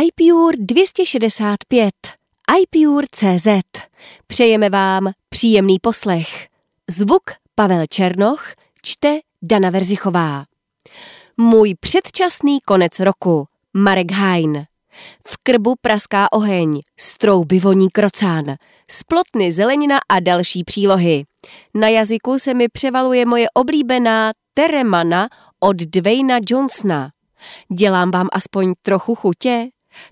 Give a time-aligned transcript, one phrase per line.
[0.00, 1.94] iPure 265
[2.62, 3.48] iPure.cz
[4.26, 6.48] Přejeme vám příjemný poslech.
[6.90, 7.22] Zvuk
[7.54, 8.44] Pavel Černoch,
[8.82, 10.44] čte Dana Verzichová.
[11.36, 13.46] Můj předčasný konec roku.
[13.74, 14.64] Marek Hain.
[15.28, 18.44] V krbu praská oheň, strouby voní krocán,
[18.90, 21.24] splotny zelenina a další přílohy.
[21.74, 25.28] Na jazyku se mi převaluje moje oblíbená Teremana
[25.60, 27.10] od Dwayna Johnsona.
[27.74, 29.68] Dělám vám aspoň trochu chutě?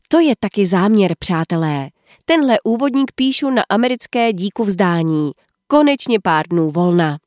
[0.09, 1.89] To je taky záměr, přátelé.
[2.25, 5.31] Tenhle úvodník píšu na americké díku vzdání.
[5.67, 7.19] Konečně pár dnů volna.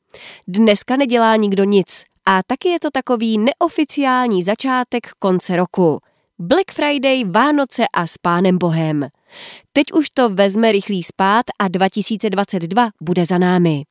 [0.47, 5.99] Dneska nedělá nikdo nic a taky je to takový neoficiální začátek konce roku.
[6.39, 9.07] Black Friday, Vánoce a s Pánem Bohem.
[9.73, 13.83] Teď už to vezme rychlý spát a 2022 bude za námi.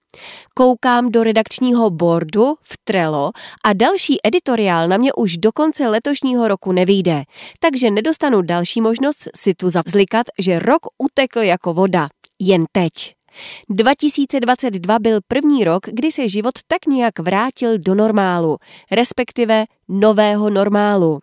[0.55, 3.31] Koukám do redakčního boardu v Trello
[3.65, 7.23] a další editoriál na mě už do konce letošního roku nevyjde,
[7.61, 12.09] takže nedostanu další možnost si tu zavzlikat, že rok utekl jako voda.
[12.39, 13.22] Jen teď.
[13.71, 18.57] 2022 byl první rok, kdy se život tak nějak vrátil do normálu,
[18.91, 21.19] respektive nového normálu.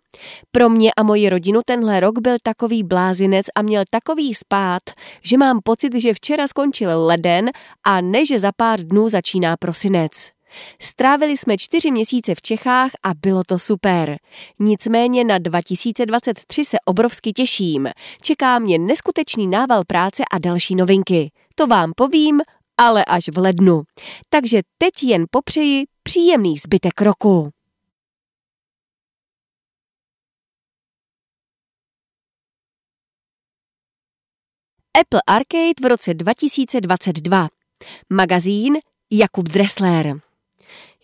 [0.52, 4.82] Pro mě a moji rodinu tenhle rok byl takový blázinec a měl takový spát,
[5.24, 7.50] že mám pocit, že včera skončil leden
[7.84, 10.30] a ne, že za pár dnů začíná prosinec.
[10.80, 14.18] Strávili jsme čtyři měsíce v Čechách a bylo to super.
[14.58, 17.88] Nicméně na 2023 se obrovsky těším.
[18.22, 21.30] Čeká mě neskutečný nával práce a další novinky.
[21.60, 22.40] To vám povím,
[22.78, 23.82] ale až v lednu.
[24.28, 27.50] Takže teď jen popřeji příjemný zbytek roku.
[35.00, 37.48] Apple Arcade v roce 2022.
[38.12, 38.78] Magazín
[39.10, 40.20] Jakub Dressler.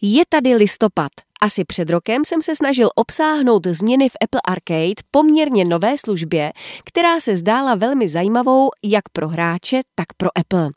[0.02, 1.25] Je tady listopad.
[1.46, 6.52] Asi před rokem jsem se snažil obsáhnout změny v Apple Arcade poměrně nové službě,
[6.84, 10.70] která se zdála velmi zajímavou jak pro hráče, tak pro Apple.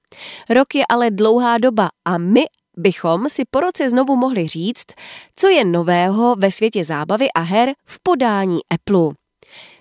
[0.50, 2.44] Rok je ale dlouhá doba a my
[2.78, 4.86] bychom si po roce znovu mohli říct,
[5.36, 9.14] co je nového ve světě zábavy a her v podání Apple.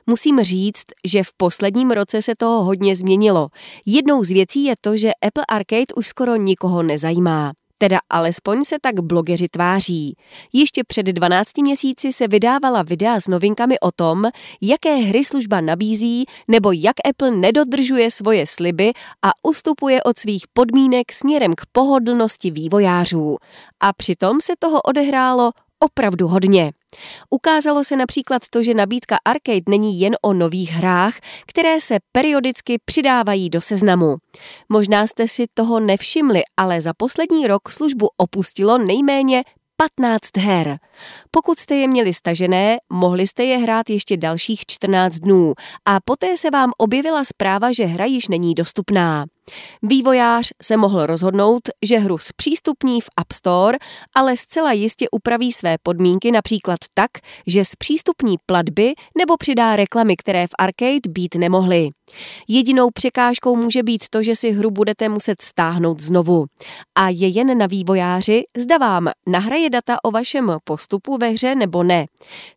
[0.06, 3.48] Musím říct, že v posledním roce se toho hodně změnilo.
[3.86, 7.52] Jednou z věcí je to, že Apple Arcade už skoro nikoho nezajímá.
[7.78, 10.14] Teda alespoň se tak blogeři tváří.
[10.52, 14.24] Ještě před 12 měsíci se vydávala videa s novinkami o tom,
[14.62, 21.12] jaké hry služba nabízí nebo jak Apple nedodržuje svoje sliby a ustupuje od svých podmínek
[21.12, 23.36] směrem k pohodlnosti vývojářů.
[23.80, 26.72] A přitom se toho odehrálo opravdu hodně.
[27.30, 31.14] Ukázalo se například to, že nabídka Arcade není jen o nových hrách,
[31.46, 34.16] které se periodicky přidávají do seznamu.
[34.68, 39.44] Možná jste si toho nevšimli, ale za poslední rok službu opustilo nejméně
[39.76, 40.78] 15 her.
[41.30, 46.36] Pokud jste je měli stažené, mohli jste je hrát ještě dalších 14 dnů a poté
[46.36, 49.26] se vám objevila zpráva, že hra již není dostupná.
[49.82, 53.78] Vývojář se mohl rozhodnout, že hru zpřístupní v App Store,
[54.14, 57.10] ale zcela jistě upraví své podmínky například tak,
[57.46, 61.88] že zpřístupní platby nebo přidá reklamy, které v Arcade být nemohly.
[62.48, 66.46] Jedinou překážkou může být to, že si hru budete muset stáhnout znovu.
[66.94, 71.82] A je jen na vývojáři, zda vám nahraje data o vašem postupu ve hře nebo
[71.82, 72.06] ne.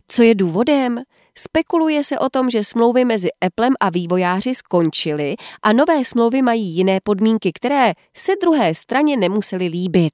[0.07, 1.01] Co je důvodem?
[1.37, 6.75] Spekuluje se o tom, že smlouvy mezi Applem a vývojáři skončily a nové smlouvy mají
[6.75, 10.13] jiné podmínky, které se druhé straně nemusely líbit.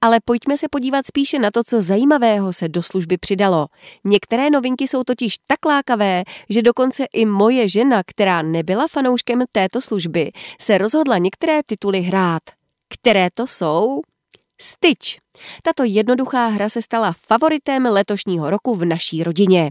[0.00, 3.66] Ale pojďme se podívat spíše na to, co zajímavého se do služby přidalo.
[4.04, 9.80] Některé novinky jsou totiž tak lákavé, že dokonce i moje žena, která nebyla fanouškem této
[9.80, 10.30] služby,
[10.60, 12.42] se rozhodla některé tituly hrát.
[12.88, 14.00] Které to jsou?
[14.62, 15.18] Stitch.
[15.62, 19.70] Tato jednoduchá hra se stala favoritem letošního roku v naší rodině.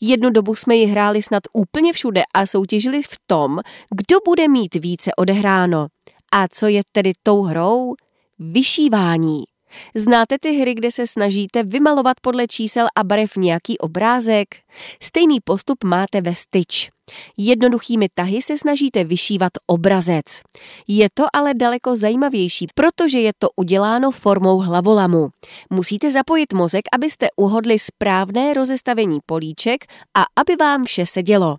[0.00, 3.58] Jednu dobu jsme ji hráli snad úplně všude a soutěžili v tom,
[3.94, 5.86] kdo bude mít více odehráno.
[6.32, 7.94] A co je tedy tou hrou?
[8.38, 9.42] Vyšívání.
[9.94, 14.48] Znáte ty hry, kde se snažíte vymalovat podle čísel a barev nějaký obrázek?
[15.02, 16.96] Stejný postup máte ve Stitch.
[17.36, 20.24] Jednoduchými tahy se snažíte vyšívat obrazec.
[20.88, 25.28] Je to ale daleko zajímavější, protože je to uděláno formou hlavolamu.
[25.70, 29.84] Musíte zapojit mozek, abyste uhodli správné rozestavení políček
[30.16, 31.56] a aby vám vše sedělo.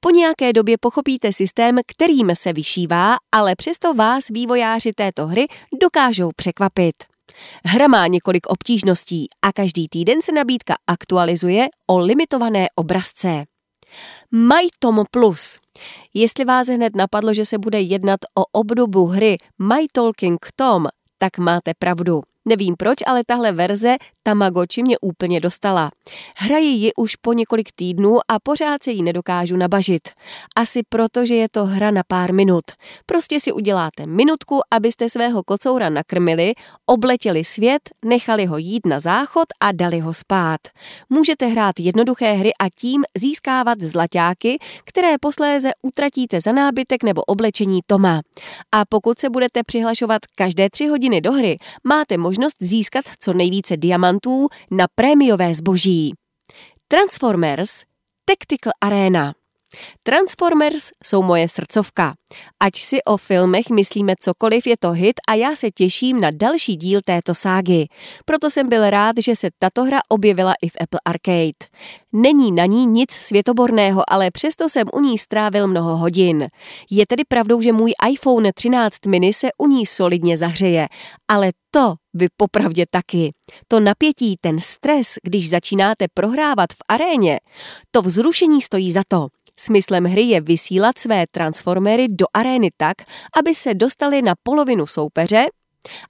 [0.00, 5.46] Po nějaké době pochopíte systém, kterým se vyšívá, ale přesto vás vývojáři této hry
[5.80, 7.13] dokážou překvapit.
[7.64, 13.44] Hra má několik obtížností a každý týden se nabídka aktualizuje o limitované obrazce.
[14.32, 15.58] My Tom Plus.
[16.14, 20.86] Jestli vás hned napadlo, že se bude jednat o obdobu hry My Talking Tom,
[21.18, 22.22] tak máte pravdu.
[22.44, 25.90] Nevím proč, ale tahle verze Tamagotchi mě úplně dostala.
[26.36, 30.08] Hraji ji už po několik týdnů a pořád se jí nedokážu nabažit.
[30.56, 32.64] Asi proto, že je to hra na pár minut.
[33.06, 36.52] Prostě si uděláte minutku, abyste svého kocoura nakrmili,
[36.86, 40.60] obletěli svět, nechali ho jít na záchod a dali ho spát.
[41.10, 47.80] Můžete hrát jednoduché hry a tím získávat zlaťáky, které posléze utratíte za nábytek nebo oblečení
[47.86, 48.20] Toma.
[48.72, 53.76] A pokud se budete přihlašovat každé tři hodiny do hry, máte možnost získat co nejvíce
[53.76, 56.12] diamantů na prémiové zboží.
[56.88, 57.82] Transformers
[58.24, 59.34] Tactical Arena
[60.02, 62.14] Transformers jsou moje srdcovka.
[62.60, 66.76] Ať si o filmech myslíme cokoliv, je to hit a já se těším na další
[66.76, 67.86] díl této ságy.
[68.24, 71.68] Proto jsem byl rád, že se tato hra objevila i v Apple Arcade.
[72.12, 76.48] Není na ní nic světoborného, ale přesto jsem u ní strávil mnoho hodin.
[76.90, 80.88] Je tedy pravdou, že můj iPhone 13 mini se u ní solidně zahřeje,
[81.28, 83.32] ale to vy popravdě taky.
[83.68, 87.40] To napětí, ten stres, když začínáte prohrávat v aréně,
[87.90, 89.28] to vzrušení stojí za to.
[89.60, 92.96] Smyslem hry je vysílat své transformery do arény tak,
[93.38, 95.46] aby se dostali na polovinu soupeře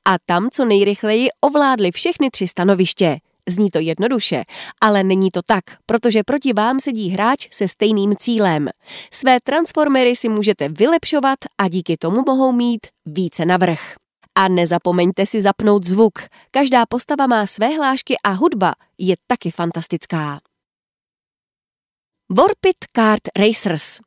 [0.05, 3.19] a tam co nejrychleji ovládli všechny tři stanoviště.
[3.49, 4.45] Zní to jednoduše,
[4.81, 8.69] ale není to tak, protože proti vám sedí hráč se stejným cílem.
[9.13, 13.95] Své transformery si můžete vylepšovat a díky tomu mohou mít více navrh.
[14.35, 16.13] A nezapomeňte si zapnout zvuk.
[16.51, 20.41] Každá postava má své hlášky a hudba je taky fantastická.
[22.31, 23.99] Warpit Kart Racers.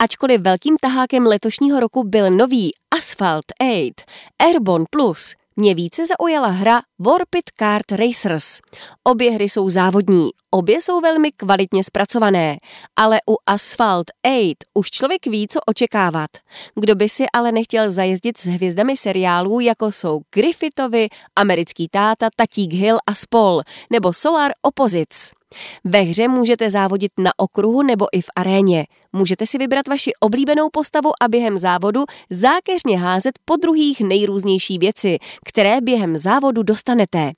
[0.00, 3.92] Ačkoliv velkým tahákem letošního roku byl nový Asphalt 8
[4.38, 8.60] Airborne Plus, mě více zaujala hra Warpit Kart Racers.
[9.04, 12.56] Obě hry jsou závodní, obě jsou velmi kvalitně zpracované,
[12.96, 16.30] ale u Asphalt 8 už člověk ví, co očekávat.
[16.74, 22.72] Kdo by si ale nechtěl zajezdit s hvězdami seriálů, jako jsou Griffithovi, Americký táta, Tatík
[22.72, 25.35] Hill a spol, nebo Solar Opposites.
[25.84, 28.86] Ve hře můžete závodit na okruhu nebo i v aréně.
[29.12, 35.18] Můžete si vybrat vaši oblíbenou postavu a během závodu zákeřně házet po druhých nejrůznější věci,
[35.44, 37.32] které během závodu dostanete.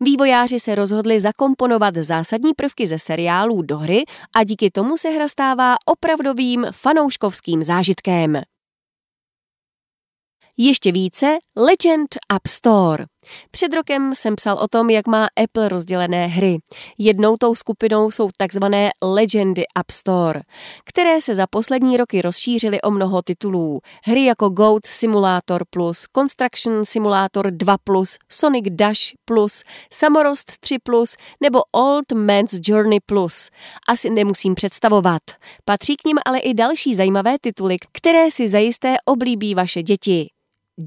[0.00, 4.02] Vývojáři se rozhodli zakomponovat zásadní prvky ze seriálů do hry
[4.36, 8.40] a díky tomu se hra stává opravdovým fanouškovským zážitkem.
[10.56, 13.04] Ještě více Legend App Store.
[13.50, 16.58] Před rokem jsem psal o tom, jak má Apple rozdělené hry.
[16.98, 20.40] Jednou tou skupinou jsou takzvané Legendy App Store,
[20.84, 23.80] které se za poslední roky rozšířily o mnoho titulů.
[24.04, 29.62] Hry jako Goat Simulator Plus, Construction Simulator 2 Plus, Sonic Dash Plus,
[29.92, 33.50] Samorost 3 Plus nebo Old Man's Journey Plus.
[33.88, 35.22] Asi nemusím představovat.
[35.64, 40.30] Patří k nim ale i další zajímavé tituly, které si zajisté oblíbí vaše děti.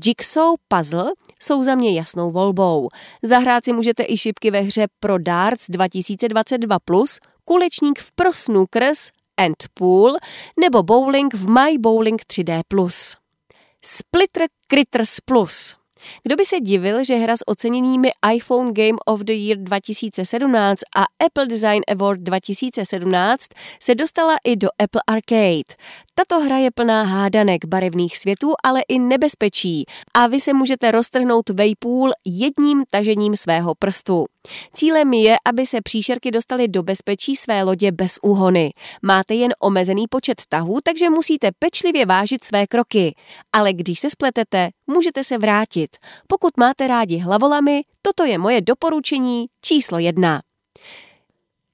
[0.06, 1.12] Jigsaw Puzzle
[1.44, 2.90] jsou za mě jasnou volbou.
[3.22, 9.56] Zahrát si můžete i šipky ve hře Pro Darts 2022+, kulečník v Pro Snookers and
[9.74, 10.18] Pool
[10.60, 12.62] nebo bowling v My Bowling 3D+.
[13.86, 15.76] Splitter Critters Plus–
[16.24, 21.04] kdo by se divil, že hra s oceněními iPhone Game of the Year 2017 a
[21.26, 23.48] Apple Design Award 2017
[23.84, 25.76] se dostala i do Apple Arcade.
[26.16, 31.50] Tato hra je plná hádanek, barevných světů, ale i nebezpečí a vy se můžete roztrhnout
[31.50, 34.26] vejpůl jedním tažením svého prstu.
[34.74, 38.72] Cílem je, aby se příšerky dostaly do bezpečí své lodě bez úhony.
[39.02, 43.16] Máte jen omezený počet tahů, takže musíte pečlivě vážit své kroky.
[43.54, 45.98] Ale když se spletete, můžete se vrátit.
[46.28, 50.42] Pokud máte rádi hlavolamy, toto je moje doporučení číslo jedna.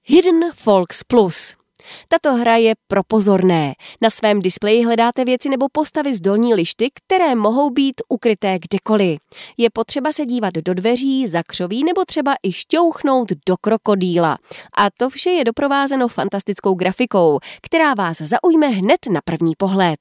[0.04, 1.59] Hidden Folks Plus
[2.08, 3.74] tato hra je pro pozorné.
[4.02, 9.20] Na svém displeji hledáte věci nebo postavy z dolní lišty, které mohou být ukryté kdekoliv.
[9.58, 14.38] Je potřeba se dívat do dveří, za křoví nebo třeba i šťouchnout do krokodýla.
[14.78, 20.00] A to vše je doprovázeno fantastickou grafikou, která vás zaujme hned na první pohled.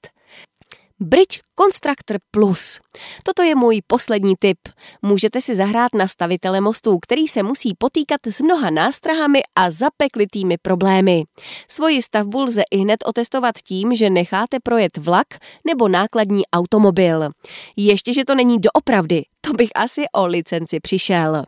[1.00, 2.80] Bridge Constructor Plus.
[3.24, 4.58] Toto je můj poslední tip.
[5.02, 10.56] Můžete si zahrát na stavitele mostů, který se musí potýkat s mnoha nástrahami a zapeklitými
[10.62, 11.22] problémy.
[11.70, 15.26] Svoji stavbu lze i hned otestovat tím, že necháte projet vlak
[15.66, 17.30] nebo nákladní automobil.
[17.76, 21.44] Ještě, že to není doopravdy, to bych asi o licenci přišel.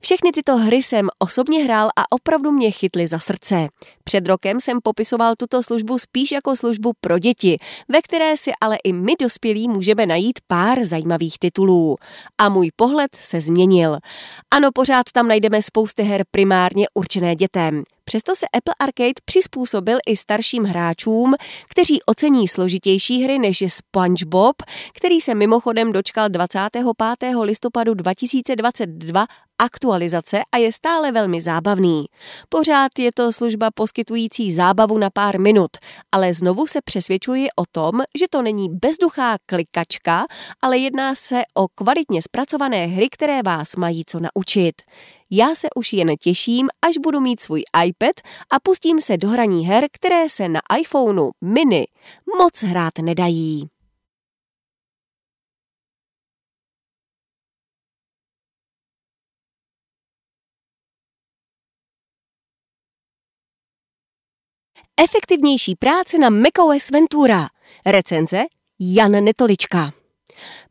[0.00, 3.68] Všechny tyto hry jsem osobně hrál a opravdu mě chytly za srdce.
[4.04, 8.76] Před rokem jsem popisoval tuto službu spíš jako službu pro děti, ve které si ale
[8.84, 11.96] i my dospělí můžeme najít pár zajímavých titulů.
[12.38, 13.98] A můj pohled se změnil.
[14.50, 17.82] Ano, pořád tam najdeme spousty her primárně určené dětem.
[18.04, 21.34] Přesto se Apple Arcade přizpůsobil i starším hráčům,
[21.68, 24.56] kteří ocení složitější hry než je SpongeBob,
[24.94, 26.86] který se mimochodem dočkal 25.
[27.42, 29.26] listopadu 2022
[29.58, 32.04] aktualizace a je stále velmi zábavný.
[32.48, 35.70] Pořád je to služba poskytující zábavu na pár minut,
[36.12, 40.26] ale znovu se přesvědčuji o tom, že to není bezduchá klikačka,
[40.62, 44.82] ale jedná se o kvalitně zpracované hry, které vás mají co naučit.
[45.30, 48.14] Já se už jen těším, až budu mít svůj iPad
[48.50, 51.86] a pustím se do hraní her, které se na iPhoneu mini
[52.38, 53.73] moc hrát nedají.
[65.00, 67.48] Efektivnější práce na macOS Ventura.
[67.86, 68.44] Recenze
[68.80, 69.92] Jan Netolička.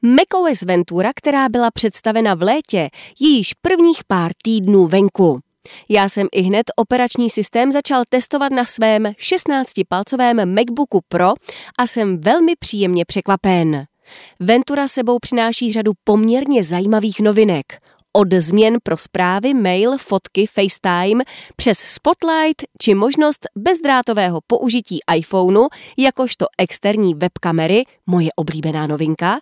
[0.02, 2.90] macOS Ventura, která byla představena v létě,
[3.20, 5.40] je již prvních pár týdnů venku.
[5.90, 11.34] Já jsem i hned operační systém začal testovat na svém 16-palcovém MacBooku Pro
[11.80, 13.86] a jsem velmi příjemně překvapen.
[14.40, 17.66] Ventura sebou přináší řadu poměrně zajímavých novinek–
[18.14, 21.24] od změn pro zprávy, mail, fotky, FaceTime
[21.56, 25.68] přes Spotlight či možnost bezdrátového použití iPhoneu
[25.98, 29.40] jakožto externí webkamery, moje oblíbená novinka,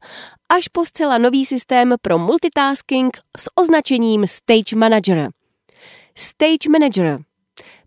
[0.49, 5.29] až po zcela nový systém pro multitasking s označením Stage Manager.
[6.15, 7.19] Stage Manager.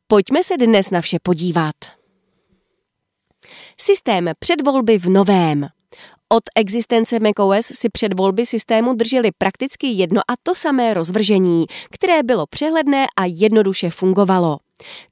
[0.07, 1.75] Pojďme se dnes na vše podívat.
[3.81, 5.74] Systém předvolby v novém.
[6.35, 12.23] Od existence macOS si před volby systému drželi prakticky jedno a to samé rozvržení, které
[12.23, 14.59] bylo přehledné a jednoduše fungovalo.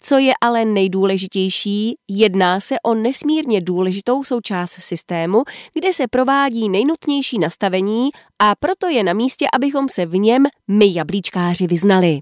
[0.00, 5.43] Co je ale nejdůležitější, jedná se o nesmírně důležitou součást systému,
[5.75, 10.95] kde se provádí nejnutnější nastavení a proto je na místě, abychom se v něm my
[10.95, 12.21] jablíčkáři vyznali.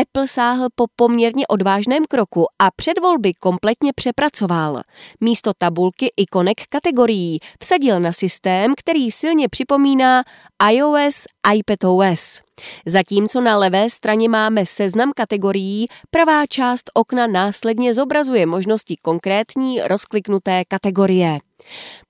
[0.00, 4.82] Apple sáhl po poměrně odvážném kroku a předvolby kompletně přepracoval.
[5.20, 10.22] Místo tabulky ikonek kategorií vsadil na systém, který silně připomíná
[10.70, 12.40] iOS, iPadOS.
[12.86, 20.64] Zatímco na levé straně máme seznam kategorií, pravá část okna následně zobrazuje možnosti konkrétní rozkliknuté
[20.68, 21.38] kategorie.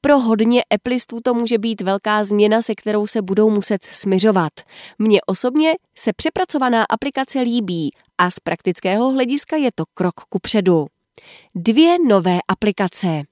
[0.00, 4.52] Pro hodně Applistů to může být velká změna, se kterou se budou muset smiřovat.
[4.98, 10.86] Mně osobně se přepracovaná aplikace líbí a z praktického hlediska je to krok ku předu.
[11.54, 13.22] Dvě nové aplikace.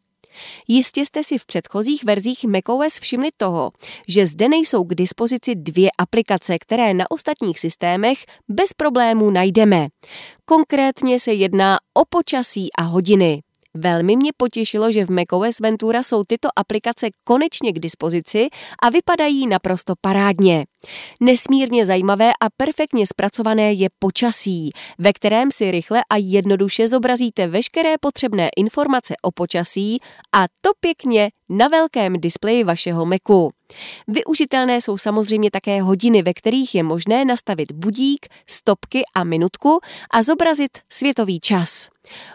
[0.68, 3.70] Jistě jste si v předchozích verzích macOS všimli toho,
[4.08, 9.88] že zde nejsou k dispozici dvě aplikace, které na ostatních systémech bez problémů najdeme.
[10.44, 13.42] Konkrétně se jedná o počasí a hodiny.
[13.74, 18.48] Velmi mě potěšilo, že v macOS Ventura jsou tyto aplikace konečně k dispozici
[18.82, 20.64] a vypadají naprosto parádně.
[21.20, 27.94] Nesmírně zajímavé a perfektně zpracované je počasí, ve kterém si rychle a jednoduše zobrazíte veškeré
[28.00, 29.98] potřebné informace o počasí
[30.34, 33.57] a to pěkně na velkém displeji vašeho Macu.
[34.08, 40.22] Využitelné jsou samozřejmě také hodiny, ve kterých je možné nastavit budík, stopky a minutku a
[40.22, 41.88] zobrazit světový čas.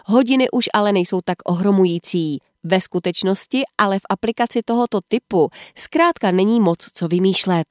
[0.06, 2.38] Hodiny už ale nejsou tak ohromující.
[2.66, 5.48] Ve skutečnosti ale v aplikaci tohoto typu
[5.78, 7.66] zkrátka není moc co vymýšlet.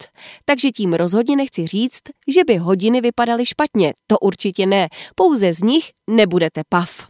[0.45, 5.61] Takže tím rozhodně nechci říct, že by hodiny vypadaly špatně, to určitě ne, pouze z
[5.61, 7.07] nich nebudete pav.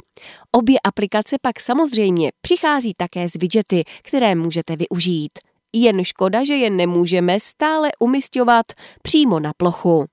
[0.51, 5.39] Obě aplikace pak samozřejmě přichází také z widgety, které můžete využít.
[5.73, 8.65] Jen škoda, že je nemůžeme stále umistovat
[9.01, 10.05] přímo na plochu.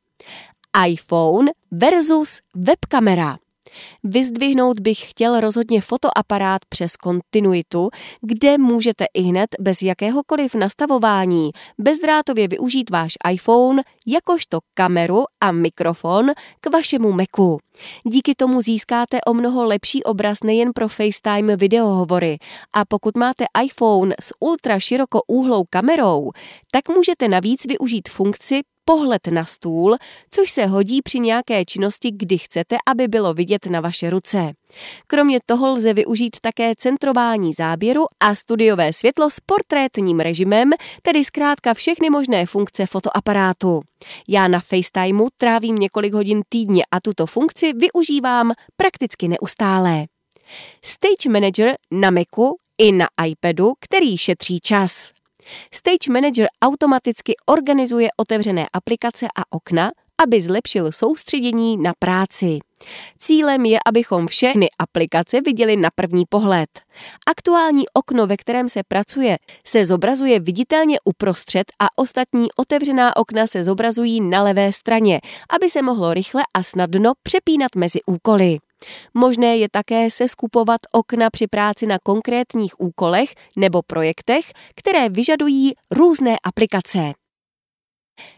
[0.87, 3.39] iPhone versus webkamera.
[4.05, 7.91] Vyzdvihnout bych chtěl rozhodně fotoaparát přes kontinuitu,
[8.21, 16.27] kde můžete i hned bez jakéhokoliv nastavování bezdrátově využít váš iPhone jakožto kameru a mikrofon
[16.61, 17.59] k vašemu Macu.
[18.07, 22.39] Díky tomu získáte o mnoho lepší obraz nejen pro FaceTime videohovory
[22.73, 26.31] a pokud máte iPhone s ultra širokoúhlou kamerou,
[26.73, 29.97] tak můžete navíc využít funkci pohled na stůl,
[30.31, 34.53] což se hodí při nějaké činnosti, kdy chcete, aby bylo vidět na vaše ruce.
[35.07, 40.71] Kromě toho lze využít také centrování záběru a studiové světlo s portrétním režimem,
[41.03, 43.81] tedy zkrátka všechny možné funkce fotoaparátu.
[44.29, 50.07] Já na FaceTimeu trávím několik hodin týdně a tuto funkci využívám prakticky neustále.
[50.85, 55.11] Stage Manager na Macu i na iPadu, který šetří čas.
[55.75, 59.91] Stage Manager automaticky organizuje otevřené aplikace a okna,
[60.23, 62.59] aby zlepšil soustředění na práci.
[63.19, 66.71] Cílem je, abychom všechny aplikace viděli na první pohled.
[67.27, 69.37] Aktuální okno, ve kterém se pracuje,
[69.67, 75.83] se zobrazuje viditelně uprostřed a ostatní otevřená okna se zobrazují na levé straně, aby se
[75.83, 78.59] mohlo rychle a snadno přepínat mezi úkoly.
[79.15, 86.37] Možné je také seskupovat okna při práci na konkrétních úkolech nebo projektech, které vyžadují různé
[86.45, 87.13] aplikace.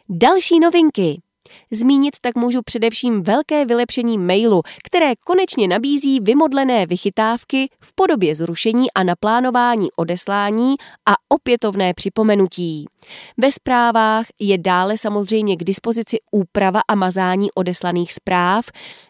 [0.08, 1.22] Další novinky.
[1.70, 8.92] Zmínit tak můžu především velké vylepšení mailu, které konečně nabízí vymodlené vychytávky v podobě zrušení
[8.92, 10.74] a naplánování odeslání
[11.08, 12.86] a opětovné připomenutí.
[13.36, 18.64] Ve zprávách je dále samozřejmě k dispozici úprava a mazání odeslaných zpráv,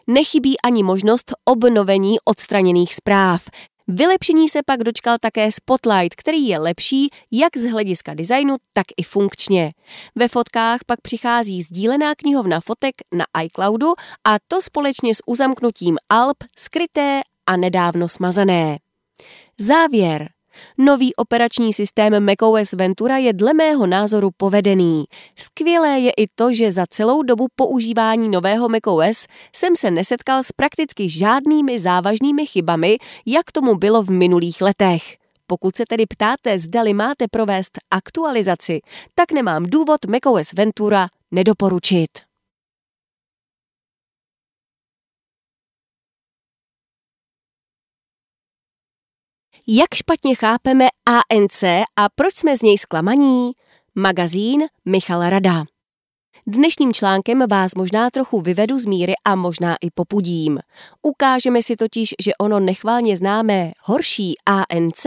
[0.07, 3.43] nechybí ani možnost obnovení odstraněných zpráv.
[3.87, 9.03] Vylepšení se pak dočkal také Spotlight, který je lepší jak z hlediska designu, tak i
[9.03, 9.73] funkčně.
[10.15, 16.37] Ve fotkách pak přichází sdílená knihovna fotek na iCloudu a to společně s uzamknutím Alp
[16.57, 18.79] skryté a nedávno smazané.
[19.59, 20.32] Závěr.
[20.77, 25.03] Nový operační systém macOS Ventura je dle mého názoru povedený.
[25.39, 30.51] Skvělé je i to, že za celou dobu používání nového macOS jsem se nesetkal s
[30.51, 35.03] prakticky žádnými závažnými chybami, jak tomu bylo v minulých letech.
[35.47, 38.79] Pokud se tedy ptáte, zdali máte provést aktualizaci,
[39.15, 42.32] tak nemám důvod macOS Ventura nedoporučit.
[49.67, 51.63] Jak špatně chápeme ANC
[51.95, 53.51] a proč jsme z něj zklamaní?
[53.95, 55.63] Magazín Michal Rada.
[56.47, 60.59] Dnešním článkem vás možná trochu vyvedu z míry a možná i popudím.
[61.01, 65.05] Ukážeme si totiž, že ono nechválně známé horší ANC,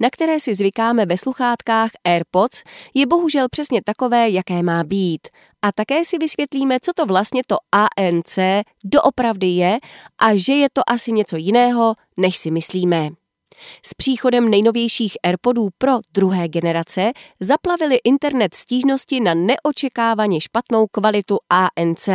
[0.00, 2.62] na které si zvykáme ve sluchátkách AirPods,
[2.94, 5.28] je bohužel přesně takové, jaké má být.
[5.62, 8.38] A také si vysvětlíme, co to vlastně to ANC
[8.84, 9.78] doopravdy je
[10.18, 13.19] a že je to asi něco jiného, než si myslíme.
[13.86, 22.08] S příchodem nejnovějších AirPodů Pro druhé generace zaplavili internet stížnosti na neočekávaně špatnou kvalitu ANC.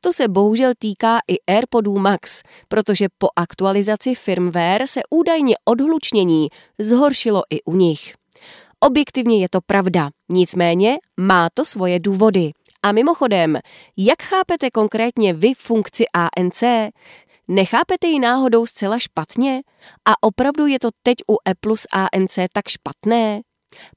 [0.00, 6.48] To se bohužel týká i AirPodů Max, protože po aktualizaci firmware se údajně odhlučnění
[6.78, 8.14] zhoršilo i u nich.
[8.80, 12.50] Objektivně je to pravda, nicméně má to svoje důvody.
[12.82, 13.58] A mimochodem,
[13.96, 16.62] jak chápete konkrétně vy funkci ANC?
[17.54, 19.62] Nechápete ji náhodou zcela špatně?
[20.08, 23.40] A opravdu je to teď u Apple s ANC tak špatné?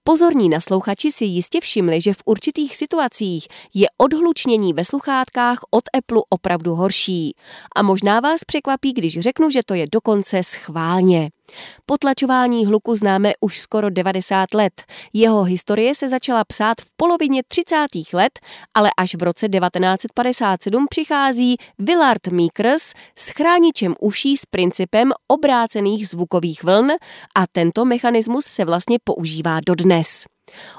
[0.04, 6.22] Pozorní naslouchači si jistě všimli, že v určitých situacích je odhlučnění ve sluchátkách od Apple
[6.30, 7.32] opravdu horší.
[7.76, 11.30] A možná vás překvapí, když řeknu, že to je dokonce schválně.
[11.86, 14.84] Potlačování hluku známe už skoro 90 let.
[15.14, 17.76] Jeho historie se začala psát v polovině 30.
[18.14, 18.40] let,
[18.74, 26.64] ale až v roce 1957 přichází Willard Meekers s chráničem uší s principem obrácených zvukových
[26.64, 26.92] vln
[27.36, 30.35] a tento mechanismus se vlastně používá dodnes.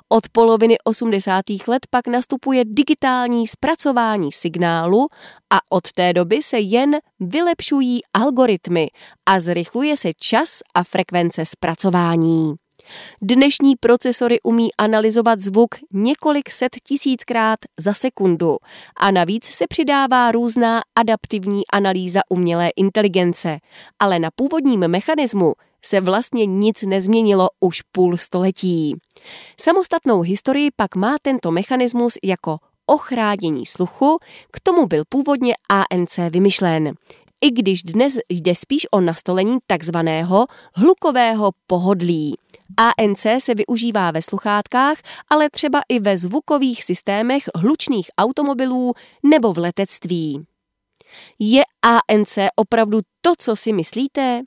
[0.08, 1.44] Od poloviny 80.
[1.66, 5.06] let pak nastupuje digitální zpracování signálu
[5.50, 8.88] a od té doby se jen vylepšují algoritmy
[9.26, 12.54] a zrychluje se čas a frekvence zpracování.
[13.22, 18.56] Dnešní procesory umí analyzovat zvuk několik set tisíckrát za sekundu
[18.96, 23.58] a navíc se přidává různá adaptivní analýza umělé inteligence,
[23.98, 25.52] ale na původním mechanismu
[25.86, 28.96] se vlastně nic nezměnilo už půl století.
[29.60, 34.18] Samostatnou historii pak má tento mechanismus jako ochrádění sluchu,
[34.52, 36.94] k tomu byl původně ANC vymyšlen.
[37.40, 42.34] I když dnes jde spíš o nastolení takzvaného hlukového pohodlí.
[42.78, 44.98] ANC se využívá ve sluchátkách,
[45.30, 50.46] ale třeba i ve zvukových systémech hlučných automobilů nebo v letectví.
[51.38, 54.42] Je ANC opravdu to, co si myslíte?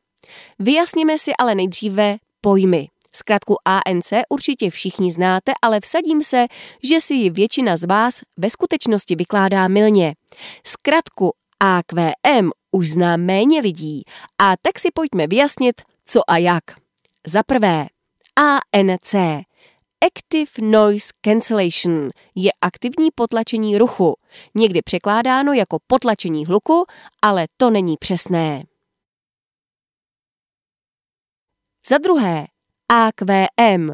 [0.59, 2.87] Vyjasníme si ale nejdříve pojmy.
[3.15, 6.47] Zkrátku ANC určitě všichni znáte, ale vsadím se,
[6.83, 10.13] že si ji většina z vás ve skutečnosti vykládá milně.
[10.63, 14.03] Zkrátku AQM už zná méně lidí
[14.41, 16.63] a tak si pojďme vyjasnit, co a jak.
[17.27, 17.87] Za prvé,
[18.73, 19.15] ANC
[20.05, 24.15] Active Noise Cancellation je aktivní potlačení ruchu,
[24.55, 26.85] někdy překládáno jako potlačení hluku,
[27.21, 28.63] ale to není přesné.
[31.87, 32.45] Za druhé,
[32.89, 33.93] AQM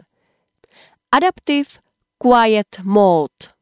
[1.12, 1.70] Adaptive
[2.18, 3.56] Quiet Mode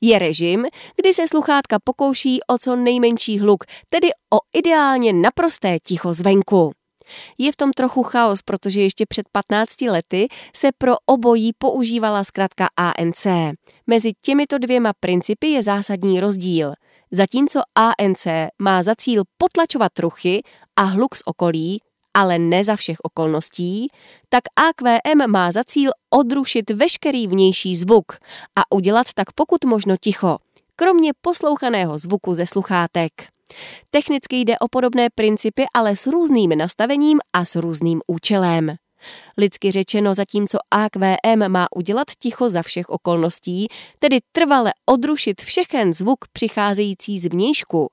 [0.00, 6.12] je režim, kdy se sluchátka pokouší o co nejmenší hluk, tedy o ideálně naprosté ticho
[6.12, 6.72] zvenku.
[7.38, 12.68] Je v tom trochu chaos, protože ještě před 15 lety se pro obojí používala zkrátka
[12.76, 13.26] ANC.
[13.86, 16.72] Mezi těmito dvěma principy je zásadní rozdíl.
[17.10, 18.26] Zatímco ANC
[18.58, 20.42] má za cíl potlačovat ruchy
[20.76, 21.80] a hluk z okolí,
[22.14, 23.88] ale ne za všech okolností,
[24.28, 28.12] tak AQM má za cíl odrušit veškerý vnější zvuk
[28.58, 30.38] a udělat tak pokud možno ticho,
[30.76, 33.12] kromě poslouchaného zvuku ze sluchátek.
[33.90, 38.76] Technicky jde o podobné principy, ale s různým nastavením a s různým účelem.
[39.38, 46.18] Lidsky řečeno, zatímco AQM má udělat ticho za všech okolností, tedy trvale odrušit všechen zvuk
[46.32, 47.88] přicházející z vnějšku,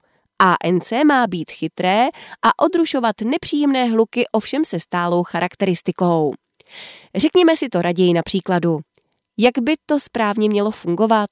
[0.45, 2.07] ANC má být chytré
[2.45, 6.33] a odrušovat nepříjemné hluky ovšem se stálou charakteristikou.
[7.15, 8.79] Řekněme si to raději na příkladu.
[9.37, 11.29] Jak by to správně mělo fungovat?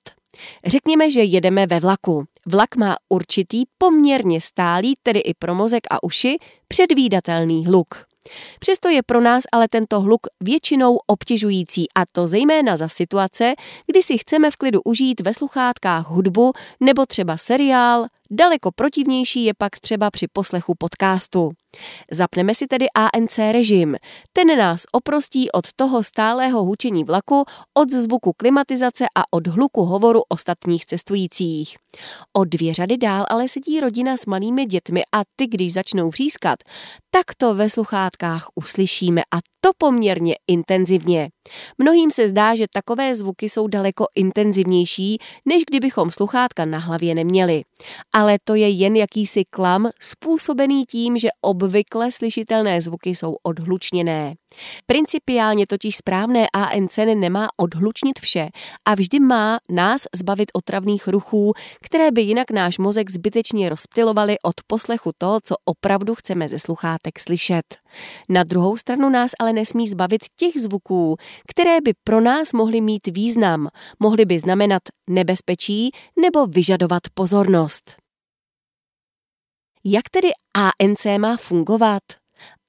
[0.65, 2.23] Řekněme, že jedeme ve vlaku.
[2.45, 8.09] Vlak má určitý poměrně stálý, tedy i pro mozek a uši, předvídatelný hluk.
[8.59, 13.53] Přesto je pro nás ale tento hluk většinou obtěžující a to zejména za situace,
[13.85, 19.53] kdy si chceme v klidu užít ve sluchátkách hudbu nebo třeba seriál, daleko protivnější je
[19.57, 21.51] pak třeba při poslechu podcastu.
[22.11, 23.95] Zapneme si tedy ANC režim.
[24.33, 27.45] Ten nás oprostí od toho stálého hučení vlaku,
[27.77, 31.77] od zvuku klimatizace a od hluku hovoru ostatních cestujících.
[32.33, 36.59] O dvě řady dál ale sedí rodina s malými dětmi a ty, když začnou vřískat,
[37.11, 41.29] tak to ve sluchátkách uslyšíme a to poměrně intenzivně.
[41.77, 47.61] Mnohým se zdá, že takové zvuky jsou daleko intenzivnější, než kdybychom sluchátka na hlavě neměli.
[48.13, 51.29] Ale to je jen jakýsi klam způsobený tím, že
[51.63, 54.35] obvykle slyšitelné zvuky jsou odhlučněné.
[54.85, 58.49] Principiálně totiž správné ANC nemá odhlučnit vše
[58.85, 64.55] a vždy má nás zbavit otravných ruchů, které by jinak náš mozek zbytečně rozptilovaly od
[64.67, 67.65] poslechu toho, co opravdu chceme ze sluchátek slyšet.
[68.29, 71.15] Na druhou stranu nás ale nesmí zbavit těch zvuků,
[71.47, 73.67] které by pro nás mohly mít význam,
[73.99, 75.91] mohly by znamenat nebezpečí
[76.21, 78.08] nebo vyžadovat pozornost.
[79.91, 82.03] Jak tedy ANC má fungovat?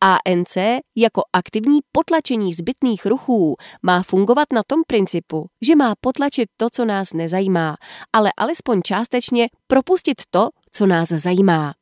[0.01, 0.57] ANC
[0.97, 6.85] jako aktivní potlačení zbytných ruchů má fungovat na tom principu, že má potlačit to, co
[6.85, 7.77] nás nezajímá,
[8.13, 11.75] ale alespoň částečně propustit to, co nás zajímá.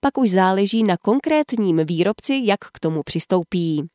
[0.00, 3.86] Pak už záleží na konkrétním výrobci, jak k tomu přistoupí.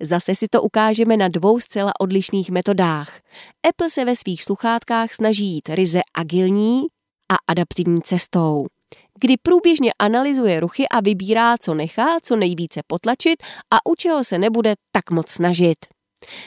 [0.00, 3.20] Zase si to ukážeme na dvou zcela odlišných metodách.
[3.68, 6.82] Apple se ve svých sluchátkách snaží jít ryze agilní
[7.32, 8.66] a adaptivní cestou
[9.20, 13.42] kdy průběžně analyzuje ruchy a vybírá, co nechá, co nejvíce potlačit
[13.74, 15.76] a u čeho se nebude tak moc snažit.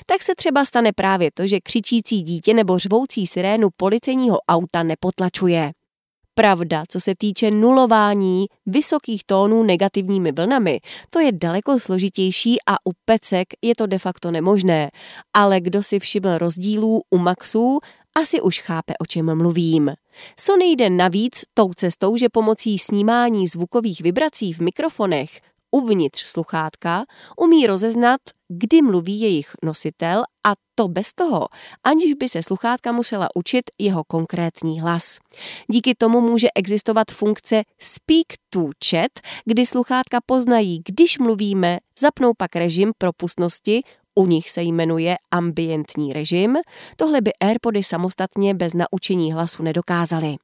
[0.06, 5.72] Tak se třeba stane právě to, že křičící dítě nebo řvoucí sirénu policejního auta nepotlačuje.
[6.36, 10.80] Pravda, co se týče nulování vysokých tónů negativními vlnami,
[11.10, 14.90] to je daleko složitější a u pecek je to de facto nemožné.
[15.34, 17.80] Ale kdo si všiml rozdílů u Maxů,
[18.18, 19.92] asi už chápe, o čem mluvím.
[20.40, 25.40] Sony jde navíc tou cestou, že pomocí snímání zvukových vibrací v mikrofonech
[25.72, 27.06] uvnitř sluchátka
[27.38, 31.48] umí rozeznat, kdy mluví jejich nositel a to bez toho,
[31.84, 35.18] aniž by se sluchátka musela učit jeho konkrétní hlas.
[35.68, 39.12] Díky tomu může existovat funkce Speak to Chat,
[39.46, 43.82] kdy sluchátka poznají, když mluvíme, zapnou pak režim propustnosti,
[44.16, 46.58] u nich se jmenuje ambientní režim,
[46.96, 50.36] tohle by AirPody samostatně bez naučení hlasu nedokázaly.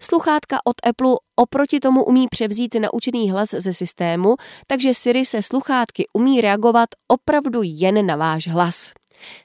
[0.00, 6.06] Sluchátka od Apple oproti tomu umí převzít naučený hlas ze systému, takže Siri se sluchátky
[6.12, 8.92] umí reagovat opravdu jen na váš hlas.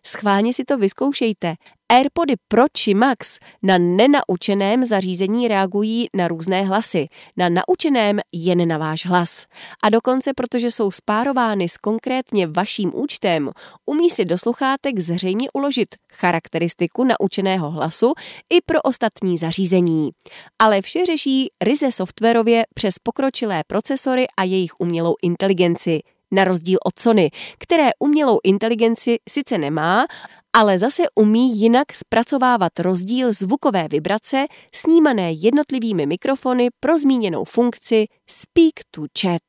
[0.05, 1.55] Schválně si to vyzkoušejte.
[1.89, 7.07] AirPody Pro či Max na nenaučeném zařízení reagují na různé hlasy,
[7.37, 9.45] na naučeném jen na váš hlas.
[9.83, 13.49] A dokonce, protože jsou spárovány s konkrétně vaším účtem,
[13.85, 18.13] umí si do sluchátek zřejmě uložit charakteristiku naučeného hlasu
[18.49, 20.11] i pro ostatní zařízení.
[20.59, 25.99] Ale vše řeší ryze softwarově přes pokročilé procesory a jejich umělou inteligenci–
[26.31, 30.05] na rozdíl od Sony, které umělou inteligenci sice nemá,
[30.53, 38.73] ale zase umí jinak zpracovávat rozdíl zvukové vibrace snímané jednotlivými mikrofony pro zmíněnou funkci Speak
[38.91, 39.41] to Chat.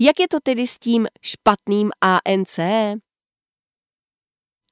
[0.00, 2.58] Jak je to tedy s tím špatným ANC?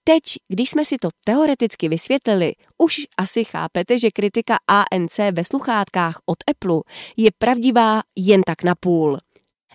[0.04, 6.20] Teď, když jsme si to teoreticky vysvětlili, už asi chápete, že kritika ANC ve sluchátkách
[6.26, 6.80] od Apple
[7.16, 9.18] je pravdivá jen tak na půl.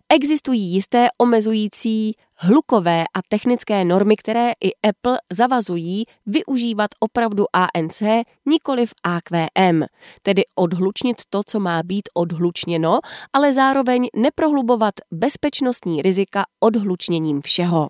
[0.10, 8.02] Existují jisté omezující hlukové a technické normy, které i Apple zavazují využívat opravdu ANC,
[8.46, 9.84] nikoli v AQM,
[10.22, 13.00] tedy odhlučnit to, co má být odhlučněno,
[13.34, 17.89] ale zároveň neprohlubovat bezpečnostní rizika odhlučněním všeho.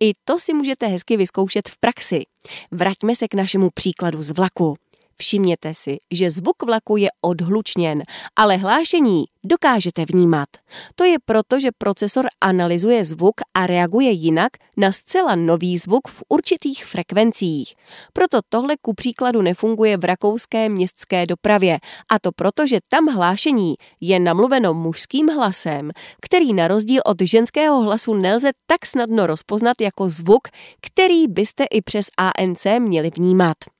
[0.00, 2.22] I to si můžete hezky vyzkoušet v praxi.
[2.70, 4.76] Vraťme se k našemu příkladu z vlaku.
[5.20, 8.02] Všimněte si, že zvuk vlaku je odhlučněn,
[8.36, 10.48] ale hlášení dokážete vnímat.
[10.94, 16.22] To je proto, že procesor analyzuje zvuk a reaguje jinak na zcela nový zvuk v
[16.28, 17.74] určitých frekvencích.
[18.12, 21.78] Proto tohle ku příkladu nefunguje v rakouské městské dopravě
[22.12, 25.90] a to proto, že tam hlášení je namluveno mužským hlasem,
[26.22, 30.48] který na rozdíl od ženského hlasu nelze tak snadno rozpoznat jako zvuk,
[30.80, 33.77] který byste i přes ANC měli vnímat.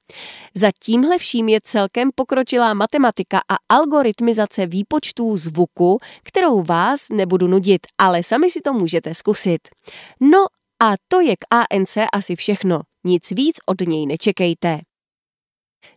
[0.55, 7.87] Za tímhle vším je celkem pokročilá matematika a algoritmizace výpočtů zvuku, kterou vás nebudu nudit,
[7.99, 9.68] ale sami si to můžete zkusit.
[10.21, 10.47] No
[10.83, 12.81] a to je k ANC asi všechno.
[13.05, 14.88] Nic víc od něj nečekejte.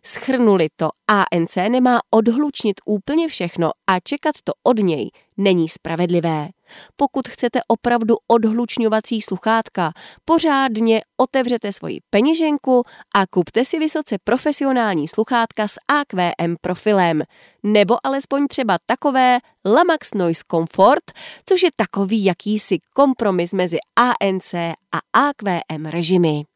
[0.06, 6.48] Schrnuli to, ANC nemá odhlučnit úplně všechno a čekat to od něj není spravedlivé.
[6.96, 9.92] Pokud chcete opravdu odhlučňovací sluchátka,
[10.24, 12.82] pořádně otevřete svoji peněženku
[13.14, 17.22] a kupte si vysoce profesionální sluchátka s AQM profilem.
[17.62, 21.04] Nebo alespoň třeba takové Lamax Noise Comfort,
[21.44, 26.51] což je takový jakýsi kompromis mezi ANC a AQM režimy.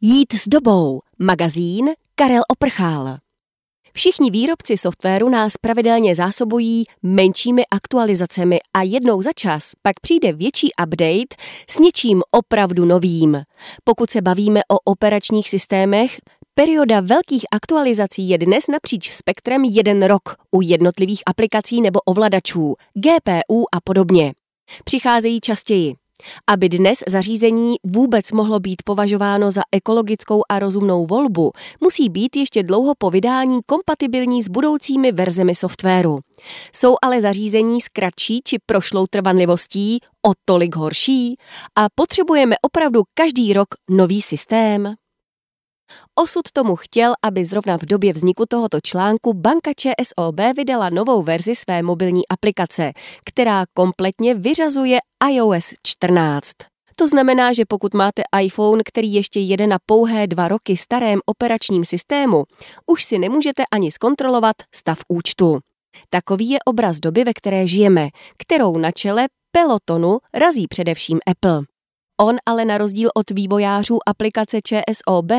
[0.00, 1.00] Jít s dobou.
[1.18, 3.16] Magazín Karel Oprchál.
[3.92, 10.70] Všichni výrobci softwaru nás pravidelně zásobují menšími aktualizacemi a jednou za čas pak přijde větší
[10.84, 11.36] update
[11.70, 13.42] s něčím opravdu novým.
[13.84, 16.20] Pokud se bavíme o operačních systémech,
[16.54, 23.64] perioda velkých aktualizací je dnes napříč spektrem jeden rok u jednotlivých aplikací nebo ovladačů, GPU
[23.72, 24.32] a podobně.
[24.84, 26.01] Přicházejí častěji.
[26.46, 32.62] Aby dnes zařízení vůbec mohlo být považováno za ekologickou a rozumnou volbu, musí být ještě
[32.62, 36.18] dlouho po vydání kompatibilní s budoucími verzemi softwaru.
[36.76, 41.36] Jsou ale zařízení s kratší či prošlou trvanlivostí o tolik horší
[41.78, 44.94] a potřebujeme opravdu každý rok nový systém.
[46.14, 51.54] Osud tomu chtěl, aby zrovna v době vzniku tohoto článku banka ČSOB vydala novou verzi
[51.54, 52.92] své mobilní aplikace,
[53.24, 54.98] která kompletně vyřazuje
[55.30, 56.52] iOS 14.
[56.96, 61.84] To znamená, že pokud máte iPhone, který ještě jede na pouhé dva roky starém operačním
[61.84, 62.44] systému,
[62.86, 65.58] už si nemůžete ani zkontrolovat stav účtu.
[66.10, 71.71] Takový je obraz doby, ve které žijeme, kterou na čele pelotonu razí především Apple.
[72.20, 75.32] On ale na rozdíl od vývojářů aplikace ČSOB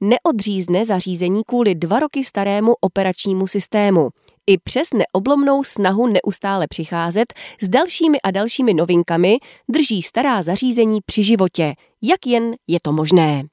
[0.00, 4.08] neodřízne zařízení kvůli dva roky starému operačnímu systému.
[4.46, 9.36] I přes neoblomnou snahu neustále přicházet s dalšími a dalšími novinkami
[9.70, 13.44] drží stará zařízení při životě, jak jen je to možné.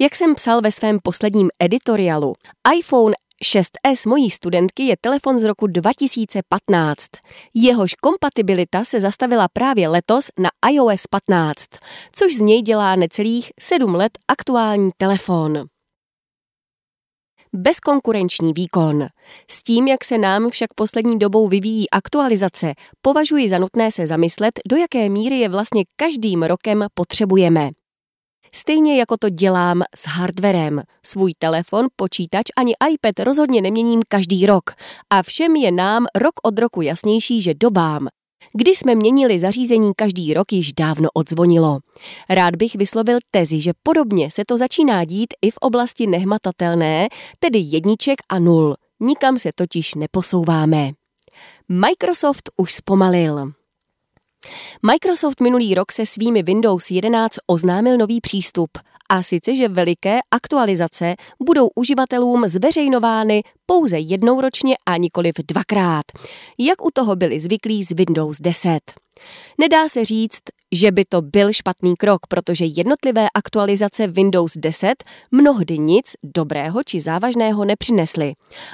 [0.00, 2.32] Jak jsem psal ve svém posledním editoriálu,
[2.78, 7.06] iPhone 6S mojí studentky je telefon z roku 2015.
[7.54, 11.64] Jehož kompatibilita se zastavila právě letos na iOS 15,
[12.12, 15.64] což z něj dělá necelých 7 let aktuální telefon.
[17.52, 19.06] Bezkonkurenční výkon.
[19.50, 24.60] S tím, jak se nám však poslední dobou vyvíjí aktualizace, považuji za nutné se zamyslet,
[24.68, 27.70] do jaké míry je vlastně každým rokem potřebujeme.
[28.56, 30.82] Stejně jako to dělám s hardwarem.
[31.06, 34.70] Svůj telefon, počítač ani iPad rozhodně neměním každý rok.
[35.10, 38.08] A všem je nám rok od roku jasnější, že dobám,
[38.52, 41.78] kdy jsme měnili zařízení každý rok, již dávno odzvonilo.
[42.30, 47.58] Rád bych vyslovil tezi, že podobně se to začíná dít i v oblasti nehmatatelné, tedy
[47.58, 48.74] jedniček a nul.
[49.00, 50.90] Nikam se totiž neposouváme.
[51.68, 53.52] Microsoft už zpomalil.
[54.82, 58.70] Microsoft minulý rok se svými Windows 11 oznámil nový přístup
[59.08, 66.04] a sice, že veliké aktualizace budou uživatelům zveřejnovány pouze jednou ročně a nikoliv dvakrát,
[66.58, 69.03] jak u toho byli zvyklí z Windows 10.
[69.58, 75.78] Nedá se říct, že by to byl špatný krok, protože jednotlivé aktualizace Windows 10 mnohdy
[75.78, 78.32] nic dobrého či závažného nepřinesly.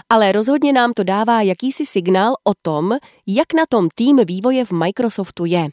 [0.09, 4.73] Ale rozhodně nám to dává jakýsi signál o tom, jak na tom tým vývoje v
[4.73, 5.67] Microsoftu je.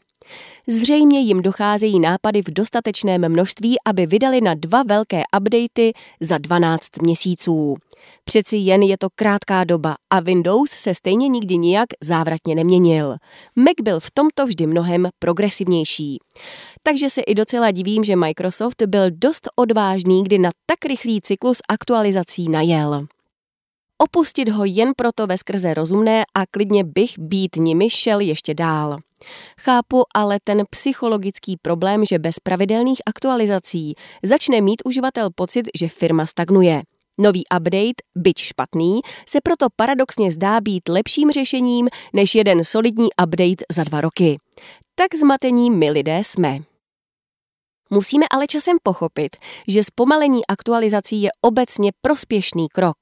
[0.66, 7.02] Zřejmě jim docházejí nápady v dostatečném množství, aby vydali na dva velké updaty za 12
[7.02, 7.76] měsíců.
[8.24, 13.16] Přeci jen je to krátká doba a Windows se stejně nikdy nijak závratně neměnil.
[13.56, 16.18] Mac byl v tomto vždy mnohem progresivnější.
[16.82, 21.58] Takže se i docela divím, že Microsoft byl dost odvážný, kdy na tak rychlý cyklus
[21.68, 23.06] aktualizací najel.
[23.98, 28.98] Opustit ho jen proto ve skrze rozumné a klidně bych být nimi šel ještě dál.
[29.60, 36.26] Chápu ale ten psychologický problém, že bez pravidelných aktualizací začne mít uživatel pocit, že firma
[36.26, 36.82] stagnuje.
[37.18, 43.64] Nový update, byť špatný, se proto paradoxně zdá být lepším řešením než jeden solidní update
[43.72, 44.38] za dva roky.
[44.94, 46.58] Tak zmatení my lidé jsme.
[47.90, 49.36] Musíme ale časem pochopit,
[49.68, 52.96] že zpomalení aktualizací je obecně prospěšný krok.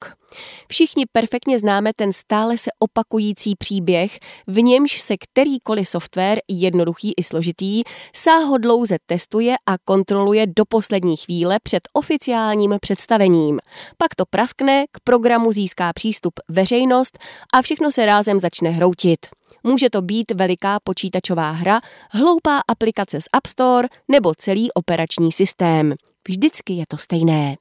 [0.67, 7.23] Všichni perfektně známe ten stále se opakující příběh, v němž se kterýkoliv software, jednoduchý i
[7.23, 7.81] složitý,
[8.15, 13.59] sáhodlouze testuje a kontroluje do poslední chvíle před oficiálním představením.
[13.97, 17.19] Pak to praskne, k programu získá přístup veřejnost
[17.53, 19.19] a všechno se rázem začne hroutit.
[19.67, 21.79] Může to být veliká počítačová hra,
[22.11, 25.93] hloupá aplikace z App Store nebo celý operační systém.
[26.27, 27.55] Vždycky je to stejné.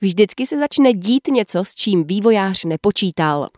[0.00, 3.48] Vždycky se začne dít něco, s čím vývojář nepočítal.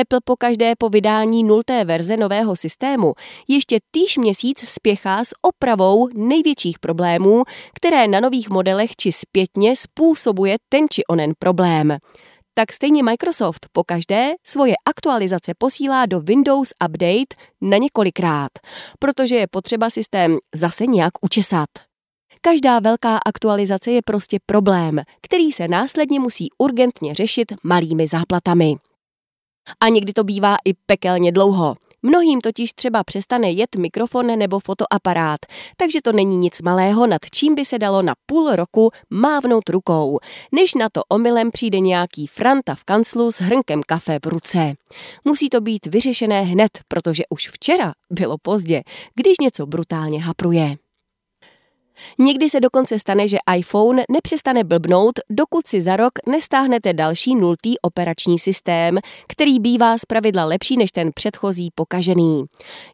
[0.00, 3.12] Apple po každé po vydání nulté verze nového systému
[3.48, 7.42] ještě týž měsíc spěchá s opravou největších problémů,
[7.74, 11.98] které na nových modelech či zpětně způsobuje ten či onen problém
[12.58, 18.48] tak stejně Microsoft po každé svoje aktualizace posílá do Windows Update na několikrát,
[18.98, 21.68] protože je potřeba systém zase nějak učesat.
[22.40, 28.74] Každá velká aktualizace je prostě problém, který se následně musí urgentně řešit malými záplatami.
[29.80, 31.74] A někdy to bývá i pekelně dlouho.
[32.02, 35.40] Mnohým totiž třeba přestane jet mikrofon nebo fotoaparát,
[35.76, 40.18] takže to není nic malého, nad čím by se dalo na půl roku mávnout rukou,
[40.52, 44.74] než na to omylem přijde nějaký franta v kanclu s hrnkem kafe v ruce.
[45.24, 48.82] Musí to být vyřešené hned, protože už včera bylo pozdě,
[49.14, 50.76] když něco brutálně hapruje.
[52.18, 57.78] Někdy se dokonce stane, že iPhone nepřestane blbnout, dokud si za rok nestáhnete další nultý
[57.78, 62.44] operační systém, který bývá zpravidla lepší než ten předchozí pokažený.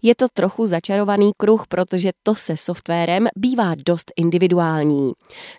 [0.03, 5.13] Je to trochu začarovaný kruh, protože to se softwarem bývá dost individuální.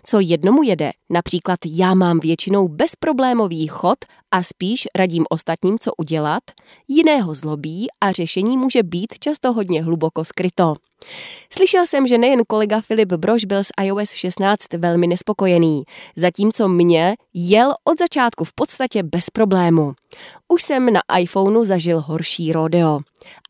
[0.04, 3.98] Co jednomu jede, například já mám většinou bezproblémový chod
[4.30, 6.42] a spíš radím ostatním, co udělat,
[6.88, 10.74] jiného zlobí a řešení může být často hodně hluboko skryto.
[11.52, 15.82] Slyšel jsem, že nejen kolega Filip Brož byl s iOS 16 velmi nespokojený,
[16.16, 19.92] zatímco mě jel od začátku v podstatě bez problému.
[20.48, 23.00] Už jsem na iPhoneu zažil horší rodeo.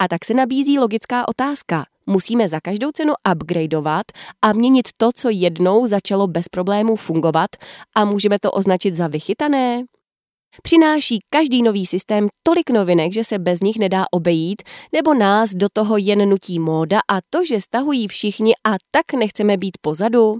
[0.00, 1.84] A tak se nabízí logická otázka.
[2.06, 4.06] Musíme za každou cenu upgradeovat
[4.42, 7.50] a měnit to, co jednou začalo bez problémů fungovat
[7.94, 9.84] a můžeme to označit za vychytané?
[10.62, 15.66] Přináší každý nový systém tolik novinek, že se bez nich nedá obejít, nebo nás do
[15.72, 20.38] toho jen nutí móda a to, že stahují všichni a tak nechceme být pozadu?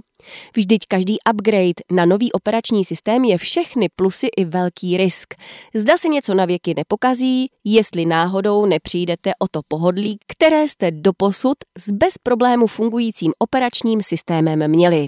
[0.55, 5.33] Vždyť každý upgrade na nový operační systém je všechny plusy i velký risk.
[5.75, 11.57] Zda se něco na věky nepokazí, jestli náhodou nepřijdete o to pohodlí, které jste doposud
[11.77, 15.07] s bez problému fungujícím operačním systémem měli.